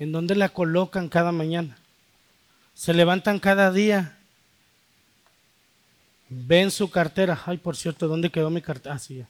¿En 0.00 0.10
dónde 0.10 0.34
la 0.34 0.48
colocan 0.48 1.08
cada 1.08 1.30
mañana? 1.30 1.78
Se 2.74 2.92
levantan 2.92 3.38
cada 3.38 3.70
día. 3.70 4.18
Ven 6.28 6.72
su 6.72 6.90
cartera. 6.90 7.40
Ay, 7.46 7.58
por 7.58 7.76
cierto, 7.76 8.08
¿dónde 8.08 8.28
quedó 8.28 8.50
mi 8.50 8.60
cartera? 8.60 8.96
Ah, 8.96 8.98
sí, 8.98 9.18
ya. 9.18 9.28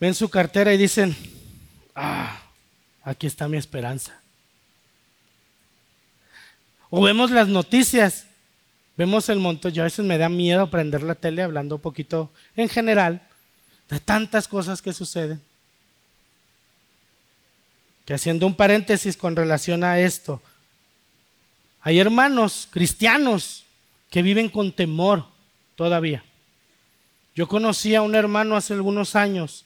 Ven 0.00 0.12
su 0.12 0.28
cartera 0.28 0.74
y 0.74 0.76
dicen, 0.76 1.16
ah, 1.94 2.42
aquí 3.04 3.28
está 3.28 3.46
mi 3.46 3.58
esperanza. 3.58 4.20
O 6.90 7.00
vemos 7.00 7.30
las 7.30 7.46
noticias 7.46 8.26
Vemos 8.96 9.28
el 9.28 9.38
montón, 9.38 9.72
yo 9.72 9.82
a 9.82 9.84
veces 9.84 10.04
me 10.04 10.18
da 10.18 10.28
miedo 10.28 10.68
prender 10.68 11.02
la 11.02 11.14
tele 11.14 11.42
hablando 11.42 11.76
un 11.76 11.80
poquito 11.80 12.30
en 12.56 12.68
general 12.68 13.22
de 13.88 14.00
tantas 14.00 14.46
cosas 14.46 14.82
que 14.82 14.92
suceden. 14.92 15.40
Que 18.12 18.16
haciendo 18.16 18.46
un 18.46 18.54
paréntesis 18.54 19.16
con 19.16 19.34
relación 19.34 19.82
a 19.82 19.98
esto, 19.98 20.42
hay 21.80 21.98
hermanos 21.98 22.68
cristianos 22.70 23.64
que 24.10 24.20
viven 24.20 24.50
con 24.50 24.70
temor 24.70 25.24
todavía. 25.76 26.22
Yo 27.34 27.48
conocí 27.48 27.94
a 27.94 28.02
un 28.02 28.14
hermano 28.14 28.54
hace 28.54 28.74
algunos 28.74 29.16
años 29.16 29.64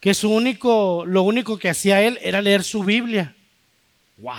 que 0.00 0.12
su 0.12 0.28
único, 0.28 1.04
lo 1.06 1.22
único 1.22 1.56
que 1.56 1.70
hacía 1.70 2.02
él 2.02 2.18
era 2.20 2.42
leer 2.42 2.64
su 2.64 2.82
Biblia. 2.82 3.32
¡Wow! 4.16 4.34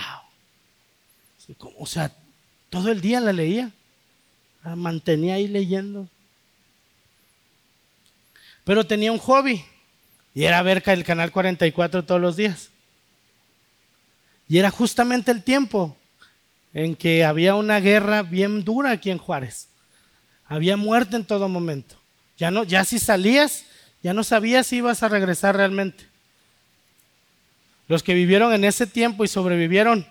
O 1.78 1.86
sea, 1.86 2.14
todo 2.68 2.92
el 2.92 3.00
día 3.00 3.20
la 3.20 3.32
leía 3.32 3.70
mantenía 4.76 5.36
ahí 5.36 5.48
leyendo. 5.48 6.10
Pero 8.64 8.86
tenía 8.86 9.12
un 9.12 9.18
hobby 9.18 9.64
y 10.34 10.44
era 10.44 10.60
ver 10.60 10.82
el 10.84 11.04
canal 11.04 11.32
44 11.32 12.04
todos 12.04 12.20
los 12.20 12.36
días. 12.36 12.68
Y 14.48 14.58
era 14.58 14.70
justamente 14.70 15.30
el 15.30 15.42
tiempo 15.42 15.96
en 16.72 16.96
que 16.96 17.24
había 17.24 17.54
una 17.54 17.80
guerra 17.80 18.22
bien 18.22 18.64
dura 18.64 18.90
aquí 18.90 19.10
en 19.10 19.18
Juárez. 19.18 19.68
Había 20.46 20.76
muerte 20.76 21.16
en 21.16 21.24
todo 21.24 21.48
momento. 21.48 21.96
Ya 22.36 22.50
no, 22.50 22.64
ya 22.64 22.84
si 22.84 22.98
salías, 22.98 23.64
ya 24.02 24.12
no 24.12 24.24
sabías 24.24 24.66
si 24.66 24.76
ibas 24.76 25.02
a 25.02 25.08
regresar 25.08 25.56
realmente. 25.56 26.04
Los 27.88 28.02
que 28.02 28.14
vivieron 28.14 28.52
en 28.52 28.64
ese 28.64 28.86
tiempo 28.86 29.24
y 29.24 29.28
sobrevivieron, 29.28 30.06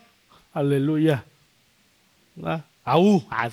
aleluya. 0.54 1.24
Aú. 2.84 3.26
Ah, 3.30 3.50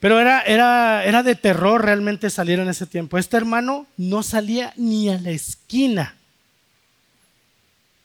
pero 0.00 0.18
era, 0.18 0.40
era, 0.42 1.04
era 1.04 1.22
de 1.22 1.34
terror 1.34 1.84
realmente 1.84 2.30
salir 2.30 2.58
en 2.58 2.68
ese 2.68 2.86
tiempo. 2.86 3.18
Este 3.18 3.36
hermano 3.36 3.86
no 3.96 4.22
salía 4.22 4.72
ni 4.76 5.10
a 5.10 5.18
la 5.18 5.30
esquina. 5.30 6.16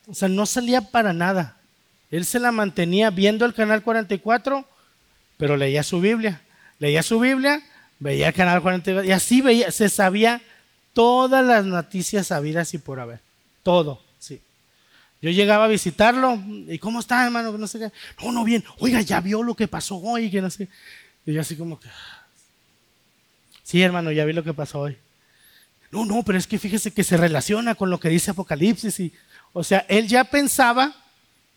O 0.07 0.13
sea, 0.13 0.27
no 0.27 0.45
salía 0.45 0.81
para 0.81 1.13
nada. 1.13 1.57
Él 2.11 2.25
se 2.25 2.39
la 2.39 2.51
mantenía 2.51 3.09
viendo 3.09 3.45
el 3.45 3.53
canal 3.53 3.83
44, 3.83 4.65
pero 5.37 5.57
leía 5.57 5.83
su 5.83 5.99
Biblia. 5.99 6.41
Leía 6.79 7.03
su 7.03 7.19
Biblia, 7.19 7.61
veía 7.99 8.27
el 8.27 8.33
canal 8.33 8.61
44 8.61 9.07
y 9.07 9.11
así 9.11 9.41
veía, 9.41 9.71
se 9.71 9.89
sabía 9.89 10.41
todas 10.93 11.45
las 11.45 11.65
noticias 11.65 12.27
sabidas 12.27 12.73
y 12.73 12.77
por 12.77 12.99
haber. 12.99 13.19
Todo, 13.63 14.01
sí. 14.19 14.41
Yo 15.21 15.31
llegaba 15.31 15.65
a 15.65 15.67
visitarlo 15.67 16.39
y 16.67 16.77
¿cómo 16.79 16.99
está, 16.99 17.25
hermano? 17.25 17.51
No 17.57 17.67
sé 17.67 17.79
qué. 17.79 17.91
No, 18.23 18.31
no, 18.31 18.43
bien. 18.43 18.63
Oiga, 18.79 19.01
ya 19.01 19.21
vio 19.21 19.41
lo 19.41 19.55
que 19.55 19.67
pasó 19.67 19.97
hoy, 19.97 20.29
que 20.29 20.41
no 20.41 20.49
sé. 20.49 20.67
Y 21.25 21.33
yo 21.33 21.41
así 21.41 21.55
como 21.55 21.79
que, 21.79 21.89
sí 23.63 23.81
hermano, 23.81 24.11
ya 24.11 24.25
vi 24.25 24.33
lo 24.33 24.43
que 24.43 24.53
pasó 24.53 24.81
hoy. 24.81 24.97
No, 25.91 26.05
no, 26.05 26.23
pero 26.23 26.37
es 26.37 26.45
que 26.45 26.59
fíjese 26.59 26.91
que 26.91 27.03
se 27.03 27.17
relaciona 27.17 27.75
con 27.75 27.89
lo 27.89 27.99
que 27.99 28.09
dice 28.09 28.31
Apocalipsis. 28.31 28.99
Y, 28.99 29.13
o 29.57 29.63
sea, 29.63 29.85
él 29.87 30.09
ya 30.09 30.25
pensaba 30.25 30.93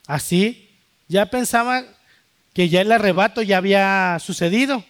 así, 0.07 0.71
ya 1.09 1.27
pensaba 1.27 1.85
que 2.55 2.69
ya 2.69 2.81
el 2.81 2.93
arrebato 2.93 3.43
ya 3.43 3.57
había 3.57 4.17
sucedido 4.21 4.85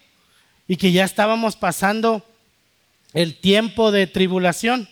y 0.67 0.77
que 0.77 0.93
ya 0.93 1.07
estábamos 1.07 1.57
pasando 1.57 2.23
el 3.15 3.41
tiempo 3.41 3.93
de 3.93 4.09
tribulación. 4.09 4.91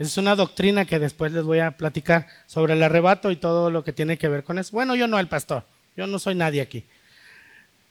Es 0.00 0.16
una 0.16 0.34
doctrina 0.34 0.84
que 0.84 0.98
después 0.98 1.30
les 1.30 1.44
voy 1.44 1.60
a 1.60 1.76
platicar 1.76 2.26
sobre 2.48 2.72
el 2.72 2.82
arrebato 2.82 3.30
y 3.30 3.36
todo 3.36 3.70
lo 3.70 3.84
que 3.84 3.92
tiene 3.92 4.18
que 4.18 4.26
ver 4.26 4.42
con 4.42 4.58
eso. 4.58 4.72
Bueno, 4.72 4.96
yo 4.96 5.06
no 5.06 5.20
el 5.20 5.28
pastor, 5.28 5.64
yo 5.96 6.08
no 6.08 6.18
soy 6.18 6.34
nadie 6.34 6.60
aquí. 6.60 6.86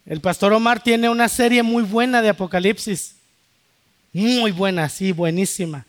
El 0.05 0.19
pastor 0.19 0.51
Omar 0.51 0.83
tiene 0.83 1.07
una 1.07 1.29
serie 1.29 1.63
muy 1.63 1.83
buena 1.83 2.21
de 2.21 2.27
Apocalipsis. 2.27 3.15
Muy 4.11 4.51
buena, 4.51 4.89
sí, 4.89 5.13
buenísima. 5.13 5.85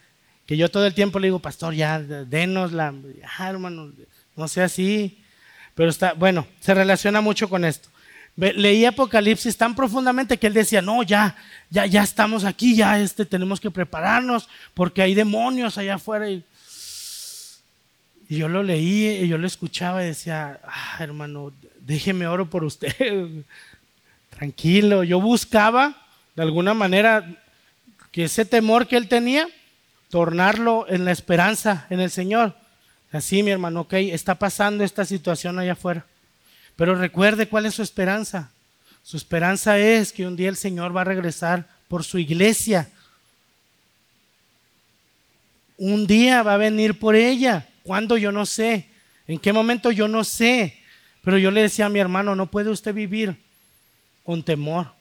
Que 0.49 0.57
yo 0.57 0.71
todo 0.71 0.87
el 0.87 0.95
tiempo 0.95 1.19
le 1.19 1.27
digo, 1.27 1.41
pastor, 1.41 1.75
ya, 1.75 2.01
denos 2.01 2.73
la, 2.73 2.95
hermano, 3.39 3.93
no 4.35 4.49
sea 4.49 4.65
así. 4.65 5.19
pero 5.75 5.91
está, 5.91 6.15
bueno, 6.15 6.47
se 6.59 6.73
relaciona 6.73 7.21
mucho 7.21 7.51
con 7.51 7.67
esto. 7.67 7.91
Leí 8.35 8.87
Apocalipsis 8.87 9.59
tan 9.59 9.75
profundamente 9.75 10.39
que 10.39 10.47
él 10.47 10.55
decía, 10.55 10.81
no, 10.81 11.03
ya, 11.03 11.37
ya, 11.69 11.85
ya 11.85 12.03
estamos 12.03 12.45
aquí, 12.45 12.75
ya 12.75 12.99
este, 12.99 13.27
tenemos 13.27 13.61
que 13.61 13.71
prepararnos 13.71 14.49
porque 14.73 15.03
hay 15.03 15.13
demonios 15.13 15.77
allá 15.77 15.97
afuera. 15.97 16.31
Y, 16.31 16.43
yo 18.31 18.49
lo 18.49 18.63
leí 18.63 19.25
y 19.25 19.29
yo 19.29 19.37
lo 19.37 19.47
escuchaba 19.47 20.03
y 20.03 20.07
decía, 20.07 20.61
ah, 20.65 20.97
hermano, 21.01 21.53
déjeme 21.81 22.27
oro 22.27 22.49
por 22.49 22.65
usted. 22.65 23.45
Tranquilo, 24.31 25.05
yo 25.05 25.21
buscaba 25.21 25.95
de 26.35 26.43
alguna 26.43 26.73
manera 26.73 27.29
que 28.13 28.25
ese 28.25 28.47
temor 28.47 28.87
que 28.87 28.97
él 28.97 29.09
tenía, 29.09 29.47
tornarlo 30.09 30.87
en 30.89 31.05
la 31.05 31.13
esperanza 31.13 31.87
en 31.91 32.01
el 32.01 32.11
Señor. 32.11 32.55
Así, 33.13 33.43
mi 33.43 33.51
hermano, 33.51 33.83
ok, 33.83 33.95
está 33.95 34.35
pasando 34.35 34.85
esta 34.85 35.05
situación 35.05 35.59
allá 35.59 35.73
afuera. 35.73 36.07
Pero 36.77 36.95
recuerde 36.95 37.49
cuál 37.49 37.67
es 37.67 37.75
su 37.75 37.83
esperanza. 37.83 38.51
Su 39.03 39.17
esperanza 39.17 39.79
es 39.79 40.13
que 40.13 40.27
un 40.27 40.37
día 40.37 40.49
el 40.49 40.57
Señor 40.57 40.95
va 40.97 41.01
a 41.01 41.05
regresar 41.05 41.67
por 41.89 42.05
su 42.05 42.19
iglesia. 42.19 42.91
Un 45.79 46.07
día 46.07 46.43
va 46.43 46.55
a 46.55 46.59
venir 46.59 46.99
por 46.99 47.17
ella. 47.17 47.67
¿Cuándo? 47.83 48.17
Yo 48.17 48.31
no 48.33 48.45
sé. 48.45 48.89
¿En 49.27 49.39
qué 49.39 49.53
momento? 49.53 49.91
Yo 49.91 50.09
no 50.09 50.25
sé. 50.25 50.79
Pero 51.23 51.39
yo 51.39 51.51
le 51.51 51.63
decía 51.63 51.87
a 51.87 51.91
mi 51.91 51.99
hermano, 51.99 52.35
no 52.35 52.51
puede 52.51 52.71
usted 52.71 52.95
vivir 52.95 53.37
con 54.25 54.43
temor. 54.43 54.93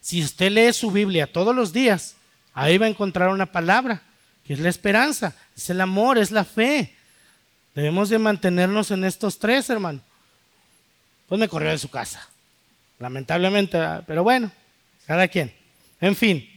Si 0.00 0.22
usted 0.22 0.50
lee 0.50 0.72
su 0.72 0.90
Biblia 0.90 1.26
todos 1.26 1.54
los 1.54 1.72
días, 1.72 2.16
ahí 2.54 2.78
va 2.78 2.86
a 2.86 2.88
encontrar 2.88 3.28
una 3.28 3.46
palabra, 3.46 4.00
que 4.46 4.54
es 4.54 4.60
la 4.60 4.68
esperanza, 4.68 5.34
es 5.56 5.68
el 5.68 5.80
amor, 5.80 6.16
es 6.16 6.30
la 6.30 6.44
fe. 6.44 6.94
Debemos 7.74 8.08
de 8.08 8.18
mantenernos 8.18 8.90
en 8.92 9.04
estos 9.04 9.38
tres, 9.38 9.68
hermano. 9.68 10.00
Pues 11.28 11.38
me 11.38 11.48
corrió 11.48 11.70
de 11.70 11.78
su 11.78 11.90
casa, 11.90 12.26
lamentablemente, 12.98 13.78
pero 14.06 14.22
bueno, 14.22 14.50
cada 15.06 15.26
quien. 15.26 15.52
En 16.00 16.14
fin, 16.14 16.48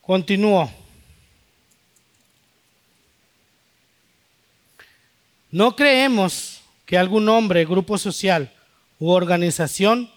continúo. 0.00 0.70
No 5.50 5.76
creemos 5.76 6.60
que 6.86 6.98
algún 6.98 7.28
hombre, 7.28 7.64
grupo 7.64 7.98
social 7.98 8.52
u 8.98 9.10
organización 9.10 10.10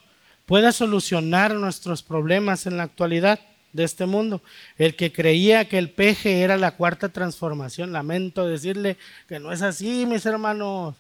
pueda 0.46 0.72
solucionar 0.72 1.54
nuestros 1.56 2.04
problemas 2.04 2.66
en 2.66 2.78
la 2.78 2.84
actualidad 2.84 3.40
de 3.74 3.84
este 3.84 4.06
mundo. 4.06 4.42
El 4.78 4.96
que 4.96 5.12
creía 5.12 5.68
que 5.68 5.78
el 5.78 5.90
peje 5.90 6.42
era 6.42 6.58
la 6.58 6.72
cuarta 6.72 7.10
transformación, 7.10 7.92
lamento 7.92 8.48
decirle 8.48 8.98
que 9.28 9.40
no 9.40 9.52
es 9.52 9.62
así, 9.62 10.06
mis 10.06 10.26
hermanos. 10.26 10.96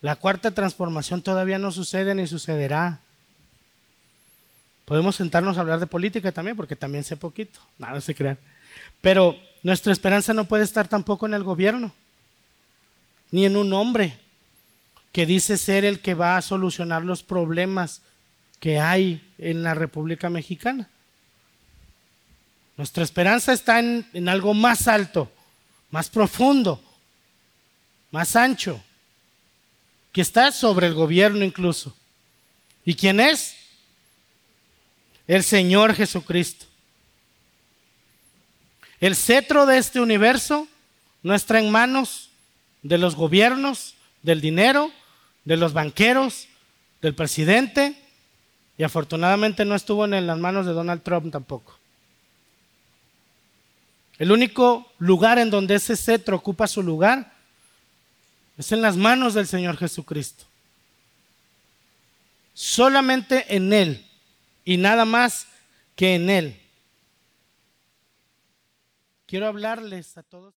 La 0.00 0.16
cuarta 0.16 0.50
transformación 0.50 1.22
todavía 1.22 1.58
no 1.58 1.70
sucede 1.70 2.14
ni 2.14 2.26
sucederá. 2.26 2.98
Podemos 4.84 5.14
sentarnos 5.14 5.56
a 5.56 5.60
hablar 5.60 5.78
de 5.78 5.86
política 5.86 6.32
también, 6.32 6.56
porque 6.56 6.74
también 6.74 7.04
sé 7.04 7.16
poquito, 7.16 7.60
nada 7.78 8.00
se 8.00 8.14
crean. 8.14 8.36
Pero 9.00 9.36
nuestra 9.62 9.92
esperanza 9.92 10.34
no 10.34 10.46
puede 10.46 10.64
estar 10.64 10.88
tampoco 10.88 11.26
en 11.26 11.34
el 11.34 11.44
gobierno, 11.44 11.92
ni 13.30 13.46
en 13.46 13.56
un 13.56 13.72
hombre 13.72 14.18
que 15.12 15.24
dice 15.24 15.56
ser 15.56 15.84
el 15.84 16.00
que 16.00 16.14
va 16.14 16.36
a 16.36 16.42
solucionar 16.42 17.04
los 17.04 17.22
problemas 17.22 18.02
que 18.62 18.78
hay 18.78 19.20
en 19.38 19.64
la 19.64 19.74
República 19.74 20.30
Mexicana. 20.30 20.88
Nuestra 22.76 23.02
esperanza 23.02 23.52
está 23.52 23.80
en, 23.80 24.08
en 24.12 24.28
algo 24.28 24.54
más 24.54 24.86
alto, 24.86 25.32
más 25.90 26.08
profundo, 26.08 26.80
más 28.12 28.36
ancho, 28.36 28.80
que 30.12 30.20
está 30.20 30.52
sobre 30.52 30.86
el 30.86 30.94
gobierno 30.94 31.44
incluso. 31.44 31.96
¿Y 32.84 32.94
quién 32.94 33.18
es? 33.18 33.56
El 35.26 35.42
Señor 35.42 35.96
Jesucristo. 35.96 36.66
El 39.00 39.16
cetro 39.16 39.66
de 39.66 39.78
este 39.78 40.00
universo 40.00 40.68
no 41.24 41.34
está 41.34 41.58
en 41.58 41.68
manos 41.68 42.30
de 42.82 42.98
los 42.98 43.16
gobiernos, 43.16 43.96
del 44.22 44.40
dinero, 44.40 44.92
de 45.44 45.56
los 45.56 45.72
banqueros, 45.72 46.46
del 47.00 47.16
presidente, 47.16 48.01
y 48.78 48.82
afortunadamente 48.82 49.64
no 49.64 49.74
estuvo 49.74 50.04
en 50.04 50.26
las 50.26 50.38
manos 50.38 50.66
de 50.66 50.72
Donald 50.72 51.02
Trump 51.02 51.30
tampoco. 51.30 51.78
El 54.18 54.30
único 54.30 54.90
lugar 54.98 55.38
en 55.38 55.50
donde 55.50 55.74
ese 55.74 55.96
cetro 55.96 56.36
ocupa 56.36 56.66
su 56.66 56.82
lugar 56.82 57.32
es 58.56 58.70
en 58.72 58.82
las 58.82 58.96
manos 58.96 59.34
del 59.34 59.46
Señor 59.46 59.76
Jesucristo. 59.76 60.44
Solamente 62.54 63.54
en 63.54 63.72
Él 63.72 64.06
y 64.64 64.76
nada 64.76 65.04
más 65.04 65.46
que 65.96 66.14
en 66.14 66.30
Él. 66.30 66.60
Quiero 69.26 69.48
hablarles 69.48 70.16
a 70.18 70.22
todos. 70.22 70.50